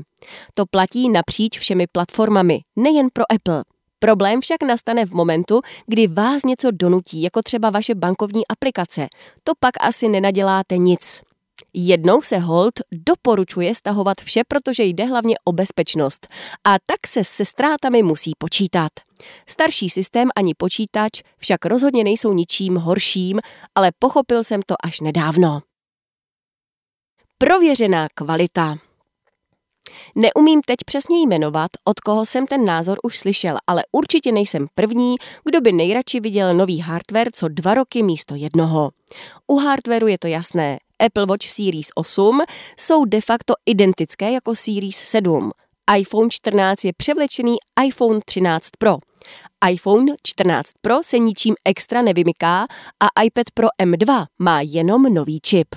[0.53, 3.63] To platí napříč všemi platformami, nejen pro Apple.
[3.99, 9.07] Problém však nastane v momentu, kdy vás něco donutí, jako třeba vaše bankovní aplikace.
[9.43, 11.21] To pak asi nenaděláte nic.
[11.73, 16.27] Jednou se hold doporučuje stahovat vše, protože jde hlavně o bezpečnost
[16.67, 18.91] a tak se se ztrátami musí počítat.
[19.49, 23.39] Starší systém ani počítač však rozhodně nejsou ničím horším,
[23.75, 25.61] ale pochopil jsem to až nedávno.
[27.37, 28.88] Prověřená kvalita.
[30.15, 35.15] Neumím teď přesně jmenovat, od koho jsem ten názor už slyšel, ale určitě nejsem první,
[35.45, 38.89] kdo by nejradši viděl nový hardware co dva roky místo jednoho.
[39.47, 40.77] U hardwareu je to jasné.
[41.05, 42.41] Apple Watch Series 8
[42.79, 45.51] jsou de facto identické jako Series 7.
[45.97, 48.97] iPhone 14 je převlečený iPhone 13 Pro.
[49.69, 52.67] iPhone 14 Pro se ničím extra nevymyká
[52.99, 55.67] a iPad Pro M2 má jenom nový čip.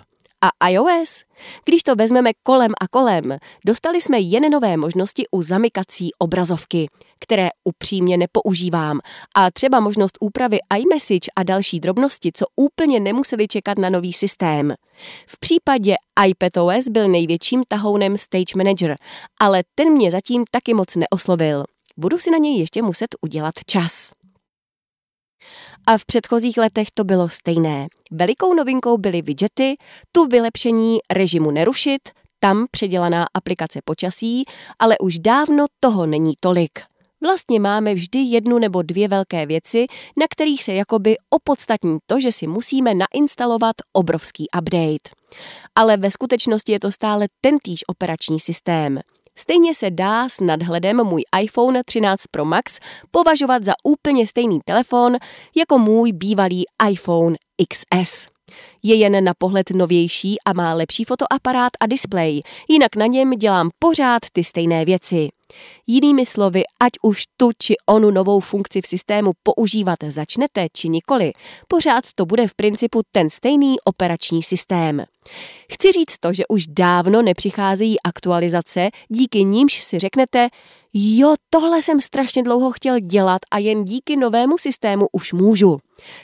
[0.45, 1.25] A iOS?
[1.65, 7.49] Když to vezmeme kolem a kolem, dostali jsme jen nové možnosti u zamykací obrazovky, které
[7.65, 9.01] upřímně nepoužívám,
[9.37, 14.75] a třeba možnost úpravy iMessage a další drobnosti, co úplně nemuseli čekat na nový systém.
[15.27, 15.95] V případě
[16.27, 18.97] iPadOS byl největším tahounem Stage Manager,
[19.41, 21.65] ale ten mě zatím taky moc neoslovil.
[21.97, 24.11] Budu si na něj ještě muset udělat čas.
[25.87, 27.87] A v předchozích letech to bylo stejné.
[28.11, 29.75] Velikou novinkou byly widgety,
[30.13, 32.01] tu vylepšení režimu nerušit,
[32.41, 34.45] tam předělaná aplikace počasí,
[34.79, 36.71] ale už dávno toho není tolik.
[37.21, 39.87] Vlastně máme vždy jednu nebo dvě velké věci,
[40.17, 45.11] na kterých se jakoby opodstatní to, že si musíme nainstalovat obrovský update.
[45.75, 49.01] Ale ve skutečnosti je to stále tentýž operační systém.
[49.39, 52.79] Stejně se dá s nadhledem můj iPhone 13 Pro Max
[53.11, 55.17] považovat za úplně stejný telefon
[55.57, 57.37] jako můj bývalý iPhone
[57.69, 58.29] XS.
[58.83, 63.71] Je jen na pohled novější a má lepší fotoaparát a displej, jinak na něm dělám
[63.79, 65.29] pořád ty stejné věci.
[65.87, 71.33] Jinými slovy, ať už tu či onu novou funkci v systému používat začnete či nikoli,
[71.69, 75.05] pořád to bude v principu ten stejný operační systém.
[75.73, 80.49] Chci říct to, že už dávno nepřicházejí aktualizace, díky nímž si řeknete,
[80.95, 85.79] jo, tohle jsem strašně dlouho chtěl dělat a jen díky novému systému už můžu.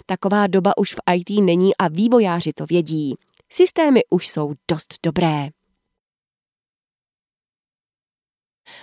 [0.07, 3.15] Taková doba už v IT není a vývojáři to vědí.
[3.51, 5.49] Systémy už jsou dost dobré.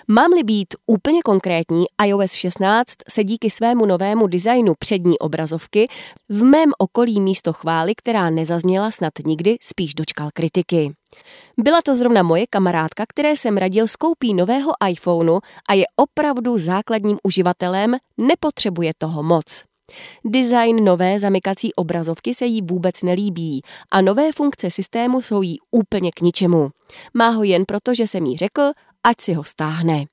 [0.08, 5.88] Mám-li být úplně konkrétní, iOS 16 se díky svému novému designu přední obrazovky
[6.30, 10.92] v mém okolí místo chvály, která nezazněla snad nikdy, spíš dočkal kritiky.
[11.58, 16.58] Byla to zrovna moje kamarádka, které jsem radil s koupí nového iPhoneu a je opravdu
[16.58, 19.64] základním uživatelem, nepotřebuje toho moc.
[20.26, 23.62] Design nové zamykací obrazovky se jí vůbec nelíbí
[23.92, 26.70] a nové funkce systému jsou jí úplně k ničemu.
[27.14, 28.72] Má ho jen proto, že jsem jí řekl,
[29.06, 30.06] ať si ho stáhne.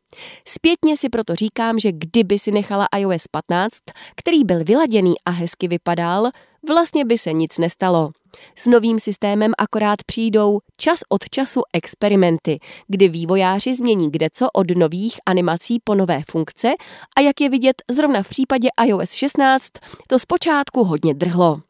[0.49, 3.77] Zpětně si proto říkám, že kdyby si nechala iOS 15,
[4.17, 6.31] který byl vyladěný a hezky vypadal,
[6.69, 8.11] vlastně by se nic nestalo.
[8.57, 15.15] S novým systémem akorát přijdou čas od času experimenty, kdy vývojáři změní kdeco od nových
[15.27, 16.69] animací po nové funkce
[17.17, 19.69] a jak je vidět zrovna v případě iOS 16,
[20.09, 21.61] to zpočátku hodně drhlo.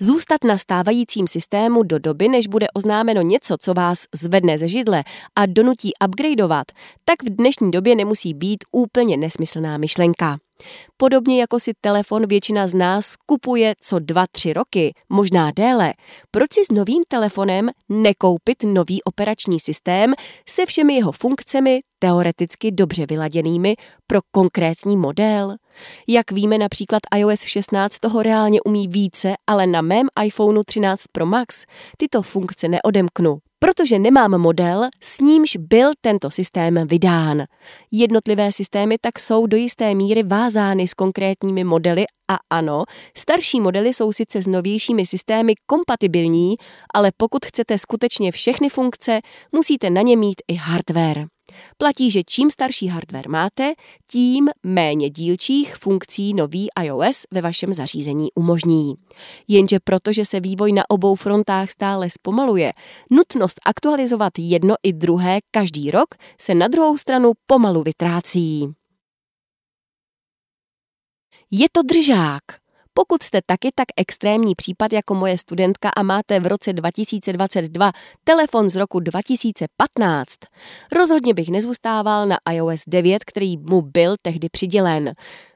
[0.00, 5.04] Zůstat na stávajícím systému do doby, než bude oznámeno něco, co vás zvedne ze židle
[5.36, 6.66] a donutí upgradeovat,
[7.04, 10.38] tak v dnešní době nemusí být úplně nesmyslná myšlenka.
[10.96, 15.94] Podobně jako si telefon většina z nás kupuje co dva, tři roky, možná déle,
[16.30, 20.14] proč si s novým telefonem nekoupit nový operační systém
[20.48, 23.74] se všemi jeho funkcemi, teoreticky dobře vyladěnými
[24.06, 25.56] pro konkrétní model?
[26.08, 31.26] Jak víme, například iOS 16 toho reálně umí více, ale na mém iPhoneu 13 Pro
[31.26, 31.64] Max
[31.96, 37.44] tyto funkce neodemknu, protože nemám model, s nímž byl tento systém vydán.
[37.92, 42.84] Jednotlivé systémy tak jsou do jisté míry vázány s konkrétními modely a ano,
[43.16, 46.54] starší modely jsou sice s novějšími systémy kompatibilní,
[46.94, 49.20] ale pokud chcete skutečně všechny funkce,
[49.52, 51.35] musíte na ně mít i hardware.
[51.78, 53.72] Platí, že čím starší hardware máte,
[54.10, 58.94] tím méně dílčích funkcí nový iOS ve vašem zařízení umožní.
[59.48, 62.72] Jenže protože se vývoj na obou frontách stále zpomaluje,
[63.10, 68.68] nutnost aktualizovat jedno i druhé každý rok se na druhou stranu pomalu vytrácí.
[71.50, 72.65] Je to držák.
[72.98, 77.92] Pokud jste taky tak extrémní případ jako moje studentka a máte v roce 2022
[78.24, 80.34] telefon z roku 2015,
[80.92, 85.12] rozhodně bych nezůstával na iOS 9, který mu byl tehdy přidělen.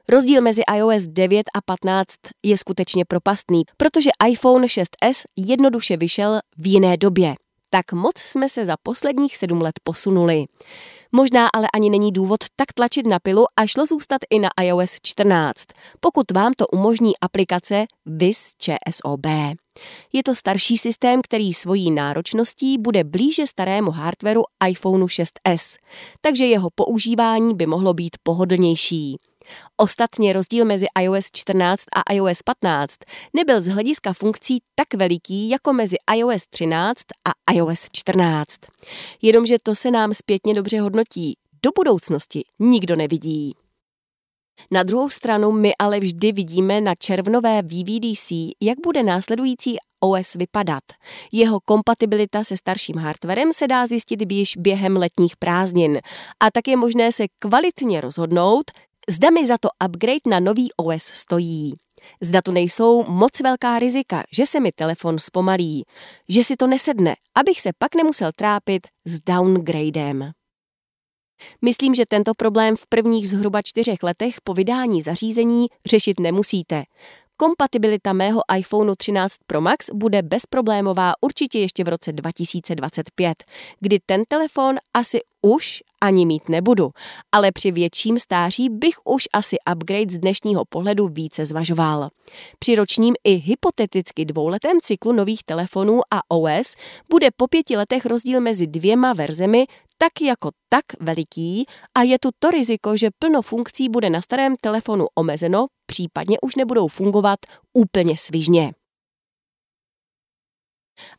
[0.09, 6.67] Rozdíl mezi iOS 9 a 15 je skutečně propastný, protože iPhone 6s jednoduše vyšel v
[6.67, 7.35] jiné době
[7.73, 10.45] tak moc jsme se za posledních sedm let posunuli.
[11.11, 14.97] Možná ale ani není důvod tak tlačit na pilu a šlo zůstat i na iOS
[15.01, 15.63] 14,
[15.99, 19.25] pokud vám to umožní aplikace VIS ČSOB.
[20.13, 25.77] Je to starší systém, který svojí náročností bude blíže starému hardwareu iPhoneu 6s,
[26.21, 29.17] takže jeho používání by mohlo být pohodlnější.
[29.77, 32.95] Ostatně rozdíl mezi iOS 14 a iOS 15
[33.33, 38.57] nebyl z hlediska funkcí tak veliký jako mezi iOS 13 a iOS 14.
[39.21, 41.37] Jenomže to se nám zpětně dobře hodnotí.
[41.63, 43.55] Do budoucnosti nikdo nevidí.
[44.71, 48.31] Na druhou stranu my ale vždy vidíme na červnové VVDC,
[48.61, 50.83] jak bude následující OS vypadat.
[51.31, 55.99] Jeho kompatibilita se starším hardwarem se dá zjistit již během letních prázdnin
[56.39, 58.71] a tak je možné se kvalitně rozhodnout,
[59.11, 61.73] Zda mi za to upgrade na nový OS stojí.
[62.21, 65.83] Zda tu nejsou moc velká rizika, že se mi telefon zpomalí,
[66.29, 70.31] že si to nesedne, abych se pak nemusel trápit s downgradem.
[71.61, 76.83] Myslím, že tento problém v prvních zhruba čtyřech letech po vydání zařízení řešit nemusíte.
[77.37, 83.43] Kompatibilita mého iPhoneu 13 Pro Max bude bezproblémová určitě ještě v roce 2025,
[83.79, 86.91] kdy ten telefon asi už ani mít nebudu,
[87.31, 92.09] ale při větším stáří bych už asi upgrade z dnešního pohledu více zvažoval.
[92.59, 96.75] Při ročním i hypoteticky dvouletém cyklu nových telefonů a OS
[97.09, 99.65] bude po pěti letech rozdíl mezi dvěma verzemi
[99.97, 101.65] tak jako tak veliký
[101.97, 106.55] a je tu to riziko, že plno funkcí bude na starém telefonu omezeno, případně už
[106.55, 107.39] nebudou fungovat
[107.73, 108.73] úplně svižně.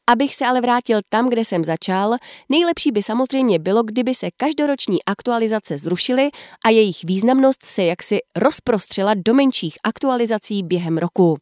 [0.06, 2.16] Abych se ale vrátil tam, kde jsem začal,
[2.48, 6.30] nejlepší by samozřejmě bylo, kdyby se každoroční aktualizace zrušily
[6.66, 11.38] a jejich významnost se jaksi rozprostřela do menších aktualizací během roku.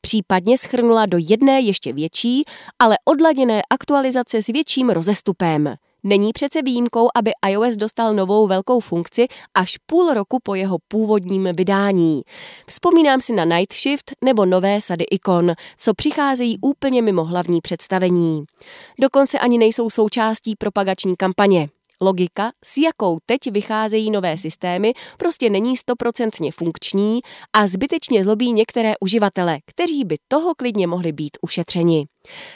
[0.00, 2.44] Případně schrnula do jedné ještě větší,
[2.78, 5.74] ale odladěné aktualizace s větším rozestupem.
[6.04, 11.48] Není přece výjimkou, aby iOS dostal novou velkou funkci až půl roku po jeho původním
[11.56, 12.22] vydání.
[12.66, 18.44] Vzpomínám si na Night Shift nebo nové sady ikon, co přicházejí úplně mimo hlavní představení.
[19.00, 21.68] Dokonce ani nejsou součástí propagační kampaně.
[22.00, 27.20] Logika, s jakou teď vycházejí nové systémy, prostě není stoprocentně funkční
[27.52, 32.06] a zbytečně zlobí některé uživatele, kteří by toho klidně mohli být ušetřeni.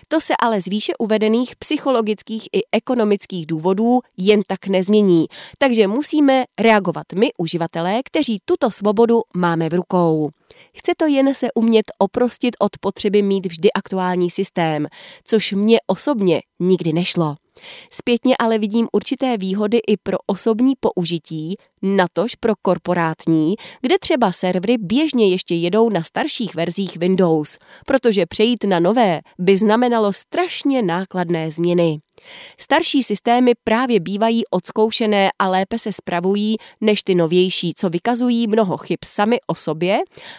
[0.08, 5.26] To se ale z výše uvedených psychologických i ekonomických důvodů jen tak nezmění,
[5.58, 10.30] takže musíme reagovat my, uživatelé, kteří tuto svobodu máme v rukou.
[10.76, 14.86] Chce to jen se umět oprostit od potřeby mít vždy aktuální systém,
[15.24, 17.36] což mě osobně nikdy nešlo.
[17.90, 24.76] Zpětně ale vidím určité výhody i pro osobní použití, natož pro korporátní, kde třeba servery
[24.78, 31.50] běžně ještě jedou na starších verzích Windows, protože přejít na nové by znamenalo strašně nákladné
[31.50, 32.00] změny.
[32.60, 38.76] Starší systémy právě bývají odzkoušené a lépe se spravují než ty novější, co vykazují mnoho
[38.76, 39.98] chyb sami o sobě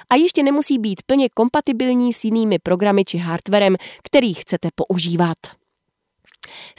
[0.09, 5.58] a ještě nemusí být plně kompatibilní s jinými programy či hardwarem, který chcete používat.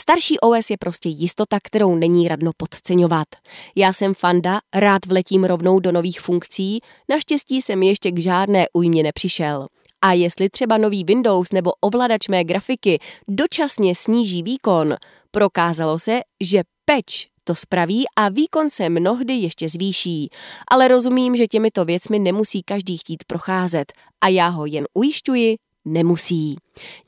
[0.00, 3.28] Starší OS je prostě jistota, kterou není radno podceňovat.
[3.76, 9.02] Já jsem fanda, rád vletím rovnou do nových funkcí, naštěstí jsem ještě k žádné újmě
[9.02, 9.66] nepřišel.
[10.02, 12.98] A jestli třeba nový Windows nebo ovladač mé grafiky
[13.28, 14.96] dočasně sníží výkon,
[15.30, 20.30] prokázalo se, že patch to spraví a výkon se mnohdy ještě zvýší.
[20.70, 26.56] Ale rozumím, že těmito věcmi nemusí každý chtít procházet a já ho jen ujišťuji, nemusí.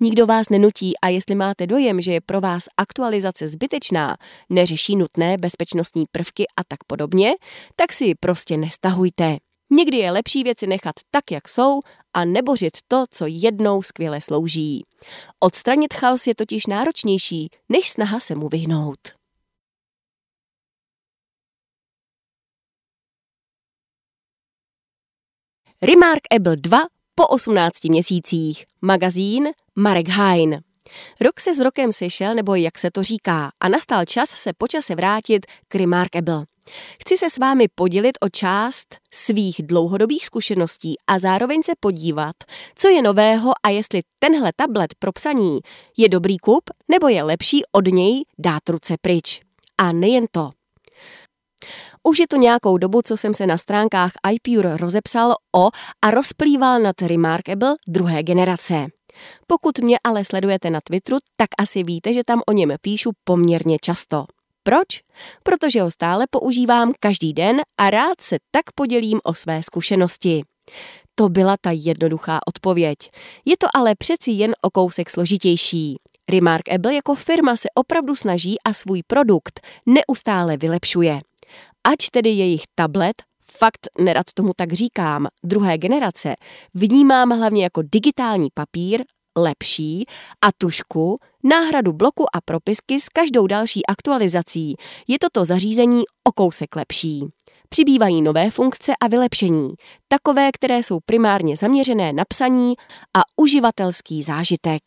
[0.00, 4.16] Nikdo vás nenutí a jestli máte dojem, že je pro vás aktualizace zbytečná,
[4.50, 7.32] neřeší nutné bezpečnostní prvky a tak podobně,
[7.76, 9.36] tak si ji prostě nestahujte.
[9.70, 11.80] Někdy je lepší věci nechat tak, jak jsou
[12.14, 14.84] a nebořit to, co jednou skvěle slouží.
[15.40, 18.98] Odstranit chaos je totiž náročnější, než snaha se mu vyhnout.
[25.82, 28.64] Remarkable 2 po 18 měsících.
[28.82, 30.60] Magazín Marek Hain.
[31.20, 34.94] Rok se s rokem sešel, nebo jak se to říká, a nastal čas se počase
[34.94, 36.44] vrátit k Remarkable.
[37.00, 42.36] Chci se s vámi podělit o část svých dlouhodobých zkušeností a zároveň se podívat,
[42.74, 45.60] co je nového a jestli tenhle tablet pro psaní
[45.96, 49.40] je dobrý kup, nebo je lepší od něj dát ruce pryč.
[49.78, 50.50] A nejen to.
[52.02, 55.70] Už je to nějakou dobu, co jsem se na stránkách iPure rozepsal o
[56.02, 58.86] a rozplýval nad Remarkable druhé generace.
[59.46, 63.78] Pokud mě ale sledujete na Twitteru, tak asi víte, že tam o něm píšu poměrně
[63.80, 64.24] často.
[64.62, 64.86] Proč?
[65.42, 70.42] Protože ho stále používám každý den a rád se tak podělím o své zkušenosti.
[71.14, 72.98] To byla ta jednoduchá odpověď.
[73.44, 75.96] Je to ale přeci jen o kousek složitější.
[76.30, 81.20] Remarkable jako firma se opravdu snaží a svůj produkt neustále vylepšuje.
[81.84, 83.22] Ač tedy jejich tablet,
[83.58, 86.34] fakt nerad tomu tak říkám, druhé generace,
[86.74, 89.04] vnímám hlavně jako digitální papír,
[89.36, 90.04] lepší
[90.44, 94.74] a tušku, náhradu bloku a propisky s každou další aktualizací
[95.08, 97.26] je toto zařízení o kousek lepší.
[97.68, 99.68] Přibývají nové funkce a vylepšení,
[100.08, 102.74] takové, které jsou primárně zaměřené na psaní
[103.16, 104.82] a uživatelský zážitek.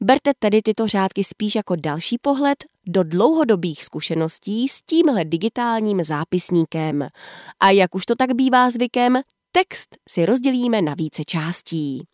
[0.00, 7.08] Berte tedy tyto řádky spíš jako další pohled do dlouhodobých zkušeností s tímhle digitálním zápisníkem.
[7.60, 9.20] A jak už to tak bývá zvykem,
[9.52, 12.06] text si rozdělíme na více částí.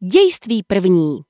[0.00, 1.20] Dějství první.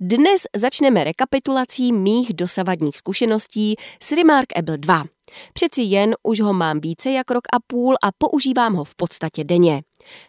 [0.00, 5.04] Dnes začneme rekapitulací mých dosavadních zkušeností s Remarkable 2.
[5.52, 9.44] Přeci jen už ho mám více jak rok a půl a používám ho v podstatě
[9.44, 9.82] denně.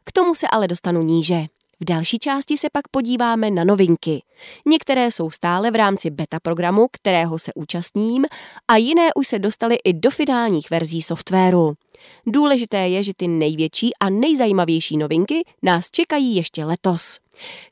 [0.04, 1.46] K tomu se ale dostanu níže.
[1.80, 4.24] V další části se pak podíváme na novinky.
[4.66, 8.26] Některé jsou stále v rámci beta programu, kterého se účastním,
[8.68, 11.74] a jiné už se dostaly i do finálních verzí softwaru.
[12.26, 17.20] Důležité je, že ty největší a nejzajímavější novinky nás čekají ještě letos.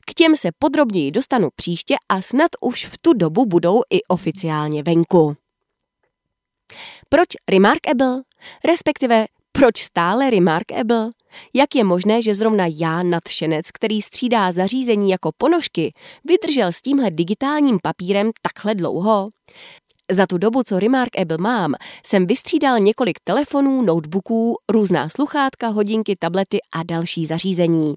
[0.06, 4.82] K těm se podrobněji dostanu příště a snad už v tu dobu budou i oficiálně
[4.82, 5.36] venku.
[7.08, 8.22] Proč Remarkable?
[8.64, 11.10] Respektive proč stále Remarkable?
[11.54, 15.92] Jak je možné, že zrovna já, nadšenec, který střídá zařízení jako ponožky,
[16.24, 19.30] vydržel s tímhle digitálním papírem takhle dlouho?
[20.10, 21.74] Za tu dobu, co Remarkable mám,
[22.06, 27.94] jsem vystřídal několik telefonů, notebooků, různá sluchátka, hodinky, tablety a další zařízení.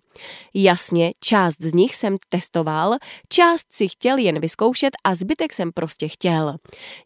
[0.53, 2.95] Jasně, část z nich jsem testoval,
[3.29, 6.55] část si chtěl jen vyzkoušet a zbytek jsem prostě chtěl.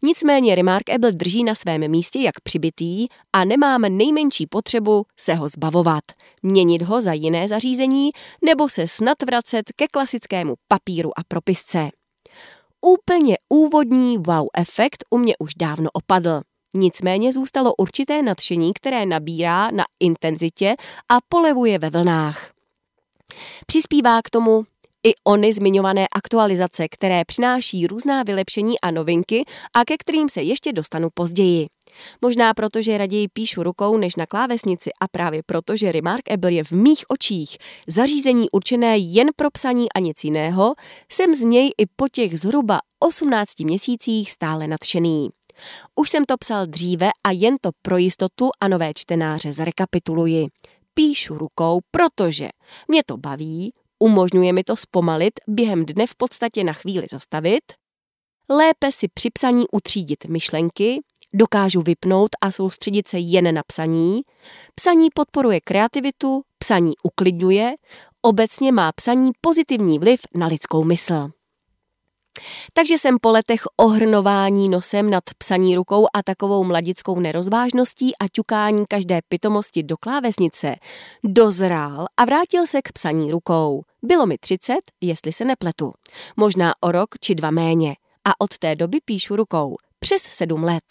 [0.02, 6.04] Nicméně Remarkable drží na svém místě jak přibitý a nemám nejmenší potřebu se ho zbavovat,
[6.43, 8.10] měnit ho za jiné zařízení
[8.45, 11.89] nebo se snad vracet ke klasickému papíru a propisce.
[12.82, 16.42] Úplně úvodní wow efekt u mě už dávno opadl.
[16.74, 20.76] Nicméně zůstalo určité nadšení, které nabírá na intenzitě
[21.10, 22.52] a polevuje ve vlnách.
[23.66, 24.64] Přispívá k tomu
[25.08, 29.44] i ony zmiňované aktualizace, které přináší různá vylepšení a novinky
[29.76, 31.68] a ke kterým se ještě dostanu později.
[32.22, 36.64] Možná proto, že raději píšu rukou než na klávesnici a právě proto, že Remarkable je
[36.64, 40.74] v mých očích zařízení určené jen pro psaní a nic jiného,
[41.12, 45.30] jsem z něj i po těch zhruba 18 měsících stále nadšený.
[45.95, 50.47] Už jsem to psal dříve a jen to pro jistotu a nové čtenáře zrekapituluji.
[50.93, 52.50] Píšu rukou, protože
[52.88, 57.64] mě to baví, umožňuje mi to zpomalit, během dne v podstatě na chvíli zastavit,
[58.50, 61.02] lépe si při psaní utřídit myšlenky,
[61.34, 64.22] dokážu vypnout a soustředit se jen na psaní,
[64.76, 67.74] psaní podporuje kreativitu, psaní uklidňuje,
[68.22, 71.30] obecně má psaní pozitivní vliv na lidskou mysl.
[72.74, 78.86] Takže jsem po letech ohrnování nosem nad psaní rukou a takovou mladickou nerozvážností a ťukání
[78.90, 80.76] každé pitomosti do klávesnice
[81.24, 83.84] dozrál a vrátil se k psaní rukou.
[84.04, 85.94] Bylo mi 30, jestli se nepletu.
[86.38, 87.96] Možná o rok či dva méně.
[88.26, 89.76] A od té doby píšu rukou.
[90.00, 90.84] Přes sedm let.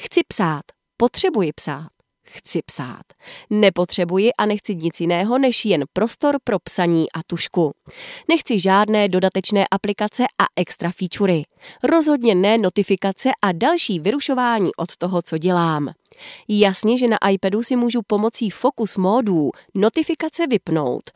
[0.00, 0.62] Chci psát.
[0.96, 1.88] Potřebuji psát.
[2.28, 3.02] Chci psát.
[3.50, 7.72] Nepotřebuji a nechci nic jiného než jen prostor pro psaní a tušku.
[8.28, 11.42] Nechci žádné dodatečné aplikace a extra featurey.
[11.82, 15.88] Rozhodně ne notifikace a další vyrušování od toho, co dělám.
[16.48, 21.10] Jasně, že na iPadu si můžu pomocí Focus módů notifikace vypnout,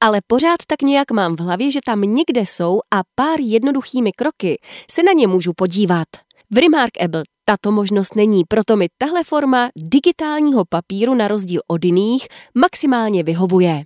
[0.00, 4.60] ale pořád tak nějak mám v hlavě, že tam někde jsou a pár jednoduchými kroky
[4.90, 6.25] se na ně můžu podívat.
[6.50, 12.26] V Remarkable tato možnost není, proto mi tahle forma digitálního papíru na rozdíl od jiných
[12.54, 13.84] maximálně vyhovuje.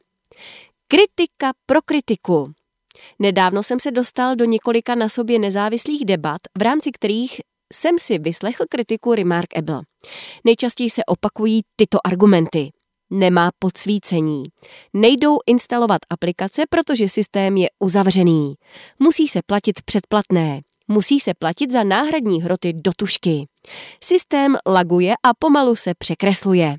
[0.89, 2.53] Kritika pro kritiku.
[3.19, 7.41] Nedávno jsem se dostal do několika na sobě nezávislých debat, v rámci kterých
[7.73, 9.83] jsem si vyslechl kritiku Remarkable.
[10.45, 12.71] Nejčastěji se opakují tyto argumenty.
[13.11, 14.45] Nemá podsvícení.
[14.95, 18.55] Nejdou instalovat aplikace, protože systém je uzavřený.
[18.99, 20.61] Musí se platit předplatné
[20.91, 23.47] musí se platit za náhradní hroty do tušky.
[24.05, 26.77] Systém laguje a pomalu se překresluje.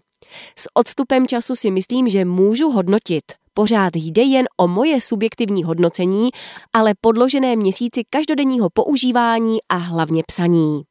[0.55, 3.24] S odstupem času si myslím, že můžu hodnotit.
[3.53, 6.30] Pořád jde jen o moje subjektivní hodnocení,
[6.74, 10.82] ale podložené měsíci každodenního používání a hlavně psaní.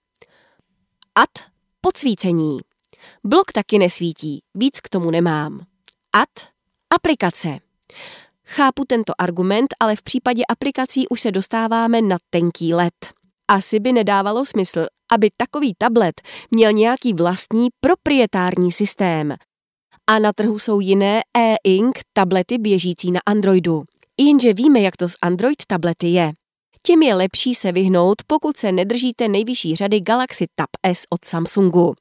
[1.15, 1.45] Ad
[1.81, 2.59] podsvícení.
[3.25, 5.61] Blok taky nesvítí, víc k tomu nemám.
[6.13, 6.49] Ad
[6.91, 7.59] aplikace.
[8.53, 12.95] Chápu tento argument, ale v případě aplikací už se dostáváme na tenký let.
[13.51, 16.21] Asi by nedávalo smysl, aby takový tablet
[16.51, 19.35] měl nějaký vlastní proprietární systém.
[20.07, 23.85] A na trhu jsou jiné e-ink tablety běžící na Androidu.
[24.21, 26.31] Jenže víme, jak to s Android tablety je.
[26.83, 31.95] Tím je lepší se vyhnout, pokud se nedržíte nejvyšší řady Galaxy Tab S od Samsungu.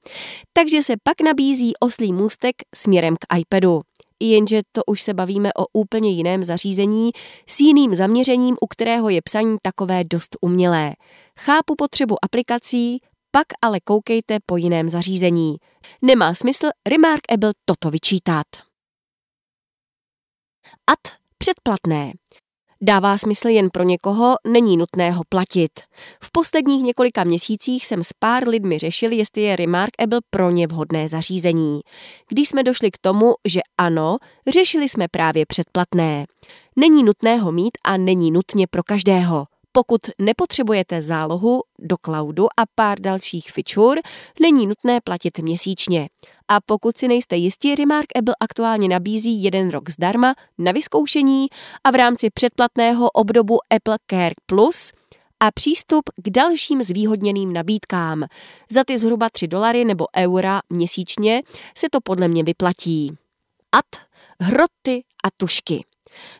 [0.53, 3.81] Takže se pak nabízí oslý můstek směrem k iPadu
[4.19, 7.11] jenže to už se bavíme o úplně jiném zařízení
[7.47, 10.93] s jiným zaměřením, u kterého je psaní takové dost umělé.
[11.39, 12.99] Chápu potřebu aplikací,
[13.31, 15.55] pak ale koukejte po jiném zařízení.
[16.01, 18.45] Nemá smysl Remarkable toto vyčítat.
[20.87, 20.99] Ad
[21.37, 22.13] předplatné.
[22.81, 25.71] Dává smysl jen pro někoho, není nutné ho platit.
[26.23, 31.09] V posledních několika měsících jsem s pár lidmi řešil, jestli je Remarkable pro ně vhodné
[31.09, 31.81] zařízení.
[32.29, 34.17] Když jsme došli k tomu, že ano,
[34.47, 36.25] řešili jsme právě předplatné.
[36.75, 39.45] Není nutné ho mít a není nutně pro každého.
[39.71, 44.01] Pokud nepotřebujete zálohu do cloudu a pár dalších feature,
[44.41, 46.09] není nutné platit měsíčně.
[46.51, 51.47] A pokud si nejste jistí, Remarkable aktuálně nabízí jeden rok zdarma na vyzkoušení
[51.83, 54.91] a v rámci předplatného obdobu Apple Care Plus
[55.39, 58.23] a přístup k dalším zvýhodněným nabídkám.
[58.71, 61.41] Za ty zhruba 3 dolary nebo eura měsíčně
[61.77, 63.17] se to podle mě vyplatí.
[63.71, 63.85] Ad,
[64.41, 65.85] hroty a tušky.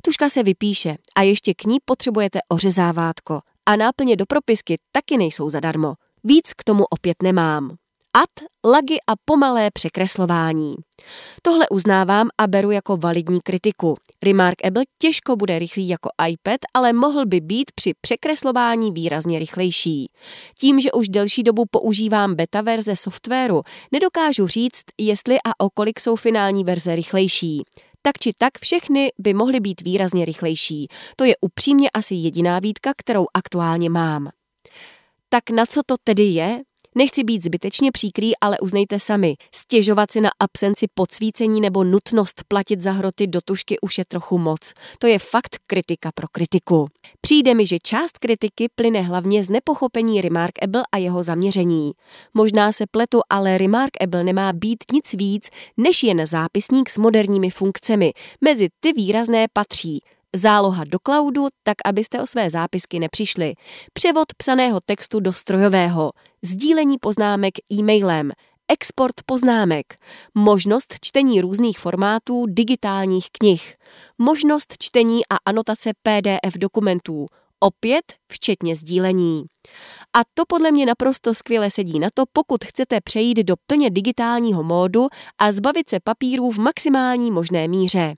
[0.02, 3.42] Tuška se vypíše a ještě k ní potřebujete ořezávátko.
[3.66, 5.94] A náplně do propisky taky nejsou zadarmo.
[6.24, 7.78] Víc k tomu opět nemám.
[8.14, 10.76] Ad, lagy a pomalé překreslování.
[11.42, 13.96] Tohle uznávám a beru jako validní kritiku.
[14.24, 20.12] Remarkable těžko bude rychlý jako iPad, ale mohl by být při překreslování výrazně rychlejší.
[20.60, 26.00] Tím, že už delší dobu používám beta verze softwaru, nedokážu říct, jestli a o kolik
[26.00, 27.64] jsou finální verze rychlejší
[28.02, 30.88] tak či tak všechny by mohly být výrazně rychlejší.
[31.16, 34.30] To je upřímně asi jediná výtka, kterou aktuálně mám.
[35.30, 36.62] Tak na co to tedy je?
[37.00, 39.36] Nechci být zbytečně příkrý, ale uznejte sami.
[39.56, 44.38] Stěžovat si na absenci podsvícení nebo nutnost platit za hroty do tušky už je trochu
[44.38, 44.74] moc.
[45.00, 46.88] To je fakt kritika pro kritiku.
[47.22, 51.92] Přijde mi, že část kritiky plyne hlavně z nepochopení Remarkable a jeho zaměření.
[52.34, 58.12] Možná se pletu, ale Remarkable nemá být nic víc, než jen zápisník s moderními funkcemi.
[58.42, 60.00] Mezi ty výrazné patří
[60.36, 63.54] záloha do cloudu, tak abyste o své zápisky nepřišli,
[63.94, 66.12] převod psaného textu do strojového,
[66.44, 68.32] sdílení poznámek e-mailem,
[68.68, 69.86] export poznámek,
[70.36, 73.76] možnost čtení různých formátů digitálních knih,
[74.18, 77.26] možnost čtení a anotace PDF dokumentů,
[77.60, 79.44] opět včetně sdílení.
[80.18, 84.64] A to podle mě naprosto skvěle sedí na to, pokud chcete přejít do plně digitálního
[84.64, 88.16] módu a zbavit se papírů v maximální možné míře.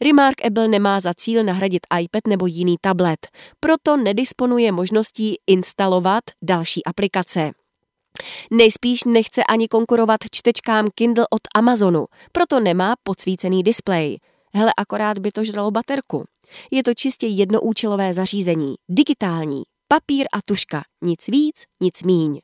[0.00, 3.28] Remarkable nemá za cíl nahradit iPad nebo jiný tablet,
[3.60, 7.52] proto nedisponuje možností instalovat další aplikace.
[8.50, 14.18] Nejspíš nechce ani konkurovat čtečkám Kindle od Amazonu, proto nemá podsvícený displej.
[14.54, 16.24] Hele, akorát by to žralo baterku.
[16.70, 22.40] Je to čistě jednoúčelové zařízení, digitální, papír a tuška, nic víc, nic míň.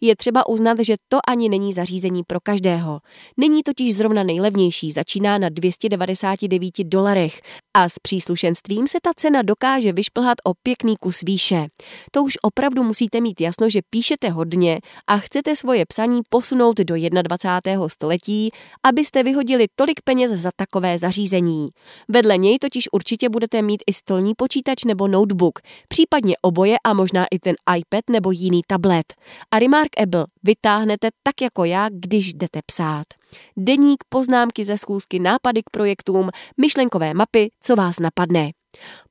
[0.00, 3.00] Je třeba uznat, že to ani není zařízení pro každého.
[3.36, 7.40] Není totiž zrovna nejlevnější, začíná na 299 dolarech
[7.74, 11.66] a s příslušenstvím se ta cena dokáže vyšplhat o pěkný kus výše.
[12.10, 16.94] To už opravdu musíte mít jasno, že píšete hodně a chcete svoje psaní posunout do
[17.22, 17.88] 21.
[17.88, 18.50] století,
[18.82, 21.68] abyste vyhodili tolik peněz za takové zařízení.
[22.08, 25.58] Vedle něj totiž určitě budete mít i stolní počítač nebo notebook,
[25.88, 29.14] případně oboje a možná i ten iPad nebo jiný tablet.
[29.50, 33.21] A Remarkable vytáhnete tak jako já, když jdete psát.
[33.56, 36.30] Deník, poznámky ze schůzky, nápady k projektům,
[36.60, 38.50] myšlenkové mapy, co vás napadne.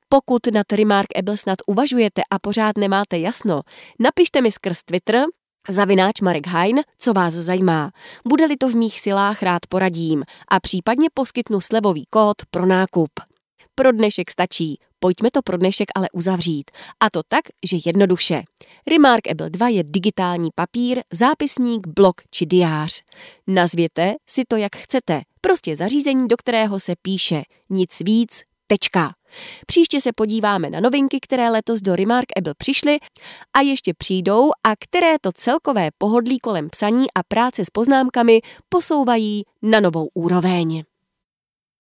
[0.08, 3.60] Pokud nad Remarkable snad uvažujete a pořád nemáte jasno,
[4.00, 5.24] napište mi skrz Twitter
[5.68, 7.90] Zavináč Marek Hein, co vás zajímá.
[8.28, 13.10] Bude-li to v mých silách, rád poradím a případně poskytnu slevový kód pro nákup.
[13.74, 14.78] Pro dnešek stačí.
[15.02, 16.70] Pojďme to pro dnešek ale uzavřít.
[17.00, 18.42] A to tak, že jednoduše.
[18.90, 23.02] Remarkable 2 je digitální papír, zápisník, blok či diář.
[23.46, 25.22] Nazvěte si to, jak chcete.
[25.40, 27.42] Prostě zařízení, do kterého se píše.
[27.70, 29.14] Nic víc, tečka.
[29.66, 32.98] Příště se podíváme na novinky, které letos do Remarkable přišly
[33.56, 39.42] a ještě přijdou a které to celkové pohodlí kolem psaní a práce s poznámkami posouvají
[39.62, 40.84] na novou úroveň.